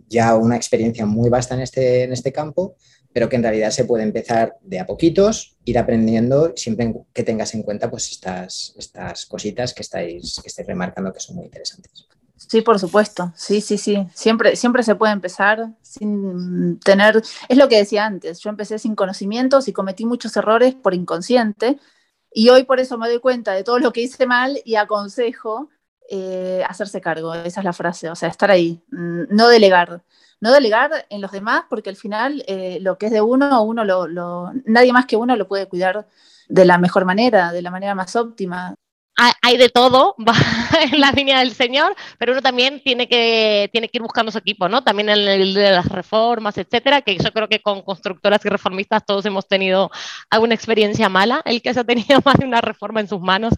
ya 0.07 0.35
una 0.35 0.55
experiencia 0.55 1.05
muy 1.05 1.29
vasta 1.29 1.55
en 1.55 1.61
este, 1.61 2.03
en 2.03 2.13
este 2.13 2.31
campo, 2.31 2.75
pero 3.15 3.29
que 3.29 3.37
en 3.37 3.43
realidad 3.43 3.71
se 3.71 3.85
puede 3.85 4.03
empezar 4.03 4.57
de 4.59 4.77
a 4.77 4.85
poquitos, 4.85 5.55
ir 5.63 5.79
aprendiendo, 5.79 6.51
siempre 6.57 6.93
que 7.13 7.23
tengas 7.23 7.53
en 7.53 7.63
cuenta 7.63 7.89
pues 7.89 8.11
estas, 8.11 8.75
estas 8.77 9.25
cositas 9.25 9.73
que 9.73 9.83
estáis, 9.83 10.41
que 10.41 10.49
estáis 10.49 10.67
remarcando 10.67 11.13
que 11.13 11.21
son 11.21 11.37
muy 11.37 11.45
interesantes. 11.45 12.09
Sí, 12.35 12.59
por 12.59 12.77
supuesto. 12.77 13.31
Sí, 13.37 13.61
sí, 13.61 13.77
sí. 13.77 14.05
Siempre, 14.13 14.57
siempre 14.57 14.83
se 14.83 14.95
puede 14.95 15.13
empezar 15.13 15.69
sin 15.81 16.77
tener. 16.81 17.23
Es 17.47 17.57
lo 17.57 17.69
que 17.69 17.77
decía 17.77 18.05
antes. 18.05 18.41
Yo 18.41 18.49
empecé 18.49 18.79
sin 18.79 18.95
conocimientos 18.95 19.69
y 19.69 19.71
cometí 19.71 20.05
muchos 20.05 20.35
errores 20.35 20.75
por 20.75 20.93
inconsciente. 20.93 21.79
Y 22.33 22.49
hoy 22.49 22.65
por 22.65 22.81
eso 22.81 22.97
me 22.97 23.07
doy 23.07 23.19
cuenta 23.19 23.53
de 23.53 23.63
todo 23.63 23.79
lo 23.79 23.93
que 23.93 24.01
hice 24.01 24.27
mal 24.27 24.59
y 24.65 24.75
aconsejo 24.75 25.69
eh, 26.09 26.63
hacerse 26.67 27.01
cargo, 27.01 27.33
esa 27.33 27.61
es 27.61 27.65
la 27.65 27.73
frase, 27.73 28.09
o 28.09 28.15
sea, 28.15 28.29
estar 28.29 28.51
ahí, 28.51 28.81
mm, 28.91 29.23
no 29.29 29.47
delegar, 29.47 30.03
no 30.39 30.51
delegar 30.51 31.05
en 31.09 31.21
los 31.21 31.31
demás 31.31 31.63
porque 31.69 31.89
al 31.89 31.95
final 31.95 32.43
eh, 32.47 32.77
lo 32.81 32.97
que 32.97 33.07
es 33.07 33.11
de 33.11 33.21
uno, 33.21 33.63
uno 33.63 33.83
lo, 33.83 34.51
nadie 34.65 34.93
más 34.93 35.05
que 35.05 35.15
uno 35.15 35.35
lo 35.35 35.47
puede 35.47 35.67
cuidar 35.67 36.07
de 36.47 36.65
la 36.65 36.77
mejor 36.77 37.05
manera, 37.05 37.51
de 37.51 37.61
la 37.61 37.71
manera 37.71 37.95
más 37.95 38.15
óptima. 38.15 38.75
Hay 39.41 39.55
de 39.55 39.69
todo 39.69 40.13
en 40.91 40.99
la 40.99 41.11
línea 41.11 41.39
del 41.39 41.53
Señor, 41.53 41.95
pero 42.19 42.33
uno 42.33 42.41
también 42.41 42.81
tiene 42.83 43.07
que, 43.07 43.69
tiene 43.71 43.87
que 43.87 43.97
ir 43.97 44.01
buscando 44.01 44.29
su 44.29 44.37
equipo, 44.37 44.67
¿no? 44.67 44.83
También 44.83 45.07
en 45.07 45.19
el 45.19 45.53
de 45.53 45.71
las 45.71 45.87
reformas, 45.87 46.57
etcétera, 46.57 47.01
que 47.01 47.17
yo 47.17 47.31
creo 47.31 47.47
que 47.47 47.61
con 47.61 47.81
constructoras 47.81 48.45
y 48.45 48.49
reformistas 48.49 49.05
todos 49.05 49.25
hemos 49.25 49.47
tenido 49.47 49.89
alguna 50.29 50.53
experiencia 50.53 51.07
mala. 51.07 51.41
El 51.45 51.61
que 51.61 51.73
se 51.73 51.79
ha 51.79 51.85
tenido 51.85 52.19
más 52.25 52.35
de 52.35 52.45
una 52.45 52.59
reforma 52.59 52.99
en 52.99 53.07
sus 53.07 53.21
manos, 53.21 53.53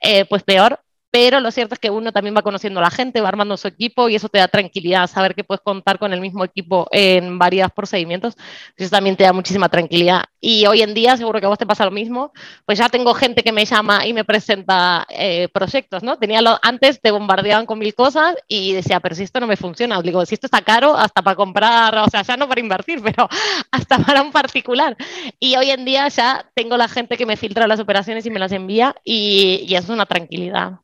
eh, 0.00 0.24
pues 0.26 0.44
peor 0.44 0.80
pero 1.10 1.40
lo 1.40 1.50
cierto 1.50 1.74
es 1.74 1.80
que 1.80 1.90
uno 1.90 2.12
también 2.12 2.36
va 2.36 2.42
conociendo 2.42 2.78
a 2.80 2.84
la 2.84 2.90
gente, 2.90 3.20
va 3.20 3.28
armando 3.28 3.56
su 3.56 3.66
equipo 3.66 4.08
y 4.08 4.14
eso 4.14 4.28
te 4.28 4.38
da 4.38 4.48
tranquilidad, 4.48 5.08
saber 5.08 5.34
que 5.34 5.44
puedes 5.44 5.60
contar 5.60 5.98
con 5.98 6.12
el 6.12 6.20
mismo 6.20 6.44
equipo 6.44 6.86
en 6.92 7.38
varios 7.38 7.70
procedimientos, 7.72 8.36
eso 8.76 8.90
también 8.90 9.16
te 9.16 9.24
da 9.24 9.32
muchísima 9.32 9.68
tranquilidad. 9.68 10.24
Y 10.40 10.66
hoy 10.66 10.82
en 10.82 10.94
día, 10.94 11.16
seguro 11.16 11.40
que 11.40 11.46
a 11.46 11.48
vos 11.48 11.58
te 11.58 11.66
pasa 11.66 11.84
lo 11.84 11.90
mismo, 11.90 12.32
pues 12.64 12.78
ya 12.78 12.88
tengo 12.88 13.12
gente 13.14 13.42
que 13.42 13.52
me 13.52 13.64
llama 13.64 14.06
y 14.06 14.12
me 14.12 14.24
presenta 14.24 15.06
eh, 15.10 15.48
proyectos, 15.52 16.02
¿no? 16.02 16.16
Tenía 16.16 16.40
lo, 16.42 16.58
antes 16.62 17.00
te 17.00 17.10
bombardeaban 17.10 17.66
con 17.66 17.78
mil 17.78 17.94
cosas 17.94 18.36
y 18.46 18.72
decía, 18.72 19.00
pero 19.00 19.14
si 19.14 19.24
esto 19.24 19.40
no 19.40 19.46
me 19.46 19.56
funciona, 19.56 20.00
digo, 20.02 20.24
si 20.26 20.34
esto 20.34 20.46
está 20.46 20.62
caro, 20.62 20.96
hasta 20.96 21.22
para 21.22 21.36
comprar, 21.36 21.96
o 21.98 22.08
sea, 22.08 22.22
ya 22.22 22.36
no 22.36 22.48
para 22.48 22.60
invertir, 22.60 23.02
pero 23.04 23.28
hasta 23.70 23.98
para 23.98 24.22
un 24.22 24.32
particular. 24.32 24.96
Y 25.40 25.56
hoy 25.56 25.70
en 25.70 25.84
día 25.84 26.08
ya 26.08 26.46
tengo 26.54 26.76
la 26.76 26.88
gente 26.88 27.16
que 27.16 27.26
me 27.26 27.36
filtra 27.36 27.66
las 27.66 27.80
operaciones 27.80 28.24
y 28.26 28.30
me 28.30 28.38
las 28.38 28.52
envía 28.52 28.94
y, 29.04 29.64
y 29.68 29.74
eso 29.74 29.84
es 29.84 29.90
una 29.90 30.06
tranquilidad 30.06 30.80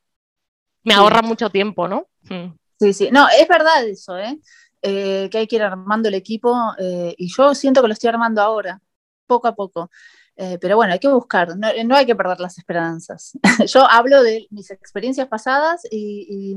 me 0.87 0.95
ahorra 0.95 1.21
mucho 1.21 1.51
tiempo, 1.51 1.89
¿no? 1.89 2.07
Mm. 2.31 2.55
Sí, 2.79 2.93
sí, 2.93 3.09
no, 3.11 3.27
es 3.29 3.49
verdad 3.49 3.87
eso, 3.87 4.17
¿eh? 4.17 4.39
¿eh? 4.83 5.29
que 5.31 5.39
hay 5.39 5.47
que 5.47 5.57
ir 5.57 5.63
armando 5.63 6.09
el 6.09 6.15
equipo 6.15 6.55
eh, 6.79 7.15
y 7.19 7.29
yo 7.35 7.55
siento 7.55 7.83
que 7.83 7.89
lo 7.89 7.95
estoy 7.95 8.09
armando 8.09 8.41
ahora, 8.41 8.81
poco 9.27 9.49
a 9.49 9.55
poco. 9.55 9.91
Eh, 10.39 10.59
pero 10.61 10.77
bueno, 10.77 10.93
hay 10.93 10.99
que 10.99 11.09
buscar, 11.09 11.57
no, 11.57 11.97
hay 11.97 12.07
que 12.07 12.15
perder 12.15 12.39
las 12.41 12.59
esperanzas. 12.59 13.33
yo 13.67 13.89
hablo 13.91 14.23
de 14.23 14.47
mis 14.51 14.71
experiencias 14.71 15.27
pasadas, 15.29 15.83
y, 15.91 16.55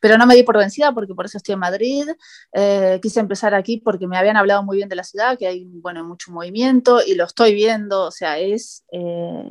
pero 0.00 0.16
no 0.16 0.26
me 0.26 0.36
di 0.36 0.44
por 0.44 0.56
vencida 0.56 0.92
porque 0.94 1.14
por 1.14 1.26
eso 1.26 1.36
estoy 1.36 1.54
en 1.54 1.58
Madrid. 1.58 2.06
quise 3.02 3.20
empezar 3.20 3.54
aquí 3.54 3.78
porque 3.78 4.06
me 4.06 4.16
habían 4.16 4.36
hablado 4.36 4.62
muy 4.62 4.76
bien 4.76 4.88
de 4.88 4.96
la 4.96 5.04
ciudad, 5.04 5.36
que 5.36 5.48
hay 5.48 5.64
bueno, 5.66 6.04
mucho 6.04 6.30
movimiento 6.30 7.00
y 7.04 7.14
lo 7.16 7.24
estoy 7.24 7.52
viendo, 7.54 8.04
o 8.06 8.10
sea, 8.12 8.38
es 8.38 8.84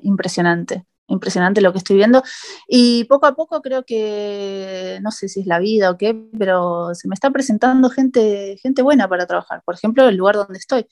impresionante 0.02 0.86
impresionante 1.10 1.62
lo 1.62 1.72
que 1.72 1.80
estoy 1.80 1.98
viendo. 1.98 2.24
Y 2.68 3.04
poco 3.06 3.26
a 3.26 3.36
poco 3.36 3.62
creo 3.62 3.84
que, 3.84 5.00
no 5.02 5.12
sé 5.12 5.28
si 5.28 5.42
es 5.42 5.48
la 5.48 5.60
vida 5.60 5.92
o 5.92 5.98
qué, 5.98 6.14
pero 6.38 6.94
se 6.96 7.08
me 7.08 7.14
está 7.14 7.32
presentando 7.32 7.90
gente, 7.90 8.58
gente 8.62 8.82
buena 8.82 9.08
para 9.08 9.26
trabajar. 9.28 9.62
Por 9.66 9.76
ejemplo, 9.76 10.08
el 10.08 10.16
lugar 10.16 10.36
donde 10.36 10.60
estoy. 10.60 10.88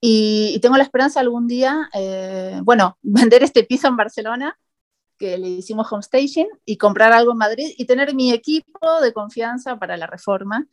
Y, 0.00 0.58
tengo 0.60 0.76
la 0.76 0.84
esperanza 0.84 1.20
algún 1.20 1.46
día, 1.48 1.88
eh, 1.94 2.60
bueno, 2.62 2.98
vender 3.02 3.42
este 3.42 3.64
piso 3.64 3.88
en 3.88 3.96
Barcelona, 3.96 4.58
que 5.18 5.36
le 5.38 5.48
hicimos 5.48 5.90
home 5.92 6.02
staging, 6.02 6.48
y 6.64 6.76
comprar 6.78 7.12
algo 7.12 7.32
en 7.32 7.38
Madrid 7.38 7.72
y 7.76 7.86
tener 7.86 8.14
mi 8.14 8.32
equipo 8.32 9.00
de 9.00 9.12
confianza 9.12 9.78
para 9.78 9.96
la 9.96 10.06
reforma 10.06 10.66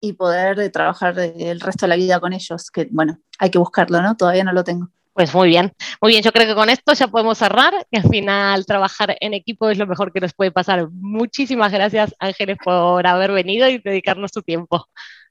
y 0.00 0.12
poder 0.14 0.70
trabajar 0.70 1.18
el 1.18 1.60
resto 1.60 1.86
de 1.86 1.88
la 1.88 1.96
vida 1.96 2.20
con 2.20 2.32
ellos, 2.32 2.70
que 2.70 2.88
bueno, 2.90 3.18
hay 3.38 3.50
que 3.50 3.58
buscarlo, 3.58 4.00
¿no? 4.02 4.16
Todavía 4.16 4.44
no 4.44 4.52
lo 4.52 4.64
tengo. 4.64 4.90
Pues 5.18 5.34
muy 5.34 5.48
bien, 5.48 5.72
muy 6.00 6.12
bien. 6.12 6.22
Yo 6.22 6.30
creo 6.30 6.46
que 6.46 6.54
con 6.54 6.70
esto 6.70 6.92
ya 6.92 7.08
podemos 7.08 7.38
cerrar, 7.38 7.74
que 7.90 7.98
al 7.98 8.08
final 8.08 8.64
trabajar 8.64 9.16
en 9.18 9.34
equipo 9.34 9.68
es 9.68 9.76
lo 9.76 9.84
mejor 9.84 10.12
que 10.12 10.20
nos 10.20 10.32
puede 10.32 10.52
pasar. 10.52 10.90
Muchísimas 10.92 11.72
gracias, 11.72 12.14
Ángeles, 12.20 12.56
por 12.64 13.04
haber 13.04 13.32
venido 13.32 13.68
y 13.68 13.78
dedicarnos 13.78 14.30
tu 14.30 14.42
tiempo. 14.42 14.86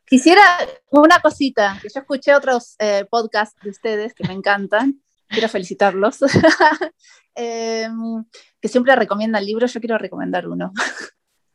Quisiera 0.05 0.43
una 0.89 1.21
cosita, 1.21 1.79
que 1.81 1.87
yo 1.87 2.01
escuché 2.01 2.35
otros 2.35 2.75
eh, 2.79 3.05
podcasts 3.09 3.57
de 3.63 3.69
ustedes 3.69 4.13
que 4.13 4.27
me 4.27 4.33
encantan, 4.33 5.01
quiero 5.29 5.47
felicitarlos, 5.47 6.17
em, 7.35 8.25
que 8.59 8.67
siempre 8.67 8.93
recomiendan 8.93 9.45
libros, 9.45 9.73
yo 9.73 9.79
quiero 9.79 9.97
recomendar 9.97 10.49
uno. 10.49 10.73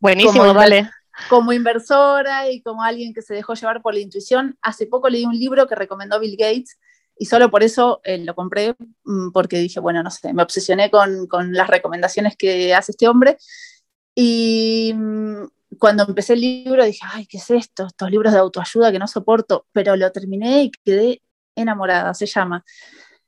Buenísimo, 0.00 0.54
vale. 0.54 0.88
Como 1.28 1.52
inversora 1.52 2.48
y 2.48 2.62
como 2.62 2.82
alguien 2.82 3.12
que 3.12 3.20
se 3.20 3.34
dejó 3.34 3.52
llevar 3.52 3.82
por 3.82 3.92
la 3.92 4.00
intuición, 4.00 4.56
hace 4.62 4.86
poco 4.86 5.10
leí 5.10 5.26
un 5.26 5.38
libro 5.38 5.66
que 5.66 5.74
recomendó 5.74 6.18
Bill 6.18 6.38
Gates, 6.38 6.78
y 7.22 7.26
solo 7.26 7.52
por 7.52 7.62
eso 7.62 8.00
eh, 8.02 8.18
lo 8.18 8.34
compré, 8.34 8.74
mm, 9.04 9.30
porque 9.30 9.58
dije, 9.58 9.78
bueno, 9.78 10.02
no 10.02 10.10
sé, 10.10 10.32
me 10.34 10.42
obsesioné 10.42 10.90
con, 10.90 11.28
con 11.28 11.52
las 11.52 11.68
recomendaciones 11.68 12.36
que 12.36 12.74
hace 12.74 12.90
este 12.90 13.06
hombre. 13.06 13.38
Y 14.12 14.92
mm, 14.92 15.44
cuando 15.78 16.02
empecé 16.02 16.32
el 16.32 16.40
libro 16.40 16.84
dije, 16.84 17.06
ay, 17.12 17.26
¿qué 17.26 17.36
es 17.36 17.48
esto? 17.52 17.86
Estos 17.86 18.10
libros 18.10 18.32
de 18.32 18.40
autoayuda 18.40 18.90
que 18.90 18.98
no 18.98 19.06
soporto, 19.06 19.66
pero 19.70 19.94
lo 19.94 20.10
terminé 20.10 20.64
y 20.64 20.72
quedé 20.84 21.22
enamorada. 21.54 22.12
Se 22.12 22.26
llama 22.26 22.64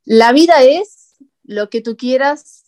La 0.05 0.33
vida 0.33 0.61
es 0.65 1.15
lo 1.45 1.71
que 1.71 1.81
tú 1.81 1.97
quieras 1.97 2.65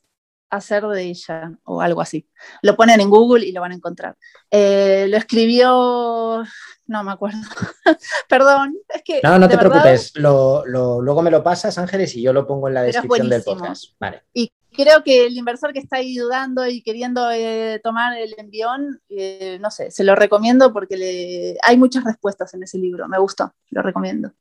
hacer 0.49 0.87
de 0.87 1.03
ella 1.03 1.59
o 1.65 1.81
algo 1.81 2.03
así. 2.03 2.29
Lo 2.63 2.77
ponen 2.77 3.01
en 3.01 3.11
Google 3.11 3.45
y 3.45 3.51
lo 3.51 3.63
van 3.63 3.73
a 3.73 3.75
encontrar. 3.75 4.17
Eh, 4.53 5.07
lo 5.09 5.17
escribió, 5.17 6.45
no 6.87 7.03
me 7.03 7.13
acuerdo, 7.13 7.39
perdón, 8.29 8.77
es 8.89 9.03
que... 9.03 9.21
No, 9.23 9.39
no 9.39 9.49
te 9.49 9.59
preocupes, 9.59 10.13
luego 10.17 11.23
me 11.23 11.31
lo 11.31 11.43
pasas, 11.43 11.77
Ángeles, 11.79 12.15
y 12.17 12.23
yo 12.23 12.33
lo 12.33 12.47
pongo 12.47 12.69
en 12.69 12.75
la 12.75 12.83
descripción 12.83 13.29
del 13.29 13.43
podcast. 13.43 13.93
Vale. 13.99 14.23
Y 14.33 14.53
creo 14.77 15.03
que 15.03 15.27
el 15.27 15.37
inversor 15.37 15.73
que 15.73 15.81
está 15.81 15.97
ahí 15.97 16.17
dudando 16.17 16.67
y 16.67 16.83
queriendo 16.83 17.31
eh, 17.31 17.81
tomar 17.83 18.17
el 18.17 18.35
envión, 18.39 19.01
eh, 19.09 19.59
no 19.61 19.71
sé, 19.71 19.91
se 19.91 20.05
lo 20.05 20.15
recomiendo 20.15 20.73
porque 20.73 20.97
le... 20.97 21.57
hay 21.63 21.77
muchas 21.77 22.05
respuestas 22.05 22.53
en 22.55 22.63
ese 22.63 22.79
libro, 22.79 23.09
me 23.09 23.19
gustó, 23.19 23.53
lo 23.71 23.83
recomiendo. 23.83 24.33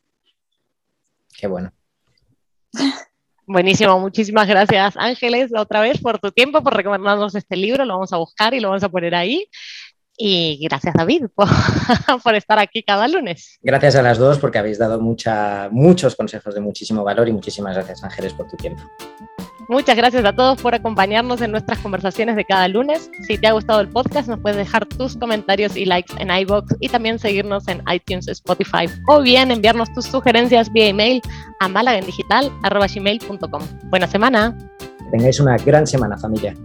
Qué 1.37 1.47
bueno. 1.47 1.71
Buenísimo, 3.47 3.99
muchísimas 3.99 4.47
gracias 4.47 4.97
Ángeles 4.97 5.51
otra 5.55 5.79
vez 5.79 6.01
por 6.01 6.17
tu 6.17 6.31
tiempo, 6.31 6.63
por 6.63 6.75
recomendarnos 6.75 7.35
este 7.35 7.55
libro, 7.55 7.85
lo 7.85 7.93
vamos 7.93 8.11
a 8.11 8.17
buscar 8.17 8.55
y 8.55 8.59
lo 8.59 8.69
vamos 8.69 8.83
a 8.83 8.89
poner 8.89 9.13
ahí. 9.13 9.47
Y 10.17 10.59
gracias 10.61 10.93
David 10.93 11.25
por, 11.33 11.47
por, 12.23 12.35
estar 12.35 12.59
aquí 12.59 12.83
cada 12.83 13.07
lunes. 13.07 13.59
Gracias 13.61 13.95
a 13.95 14.01
las 14.01 14.17
dos 14.17 14.39
porque 14.39 14.57
habéis 14.57 14.77
dado 14.77 14.99
mucha, 15.01 15.69
muchos 15.71 16.15
consejos 16.15 16.55
de 16.55 16.61
muchísimo 16.61 17.03
valor 17.03 17.27
y 17.27 17.33
muchísimas 17.33 17.75
gracias 17.75 18.03
Ángeles 18.03 18.33
por 18.33 18.47
tu 18.47 18.55
tiempo. 18.57 18.81
Muchas 19.67 19.97
gracias 19.97 20.23
a 20.23 20.33
todos 20.33 20.61
por 20.61 20.75
acompañarnos 20.75 21.41
en 21.41 21.49
nuestras 21.51 21.79
conversaciones 21.79 22.35
de 22.35 22.45
cada 22.45 22.67
lunes. 22.67 23.09
Si 23.27 23.37
te 23.37 23.47
ha 23.47 23.53
gustado 23.53 23.79
el 23.79 23.89
podcast, 23.89 24.29
nos 24.29 24.39
puedes 24.39 24.57
dejar 24.57 24.85
tus 24.85 25.17
comentarios 25.17 25.75
y 25.75 25.85
likes 25.85 26.13
en 26.19 26.29
iBox 26.29 26.75
y 26.79 26.89
también 26.89 27.17
seguirnos 27.17 27.67
en 27.67 27.81
iTunes, 27.91 28.27
Spotify 28.27 28.85
o 29.07 29.21
bien 29.21 29.49
enviarnos 29.51 29.91
tus 29.93 30.05
sugerencias 30.05 30.71
vía 30.71 30.87
email 30.87 31.19
a 31.59 31.67
malagendigital.com. 31.67 33.61
Buena 33.85 34.07
semana. 34.07 34.55
Que 34.79 35.05
tengáis 35.11 35.39
una 35.39 35.57
gran 35.57 35.87
semana, 35.87 36.15
familia. 36.17 36.55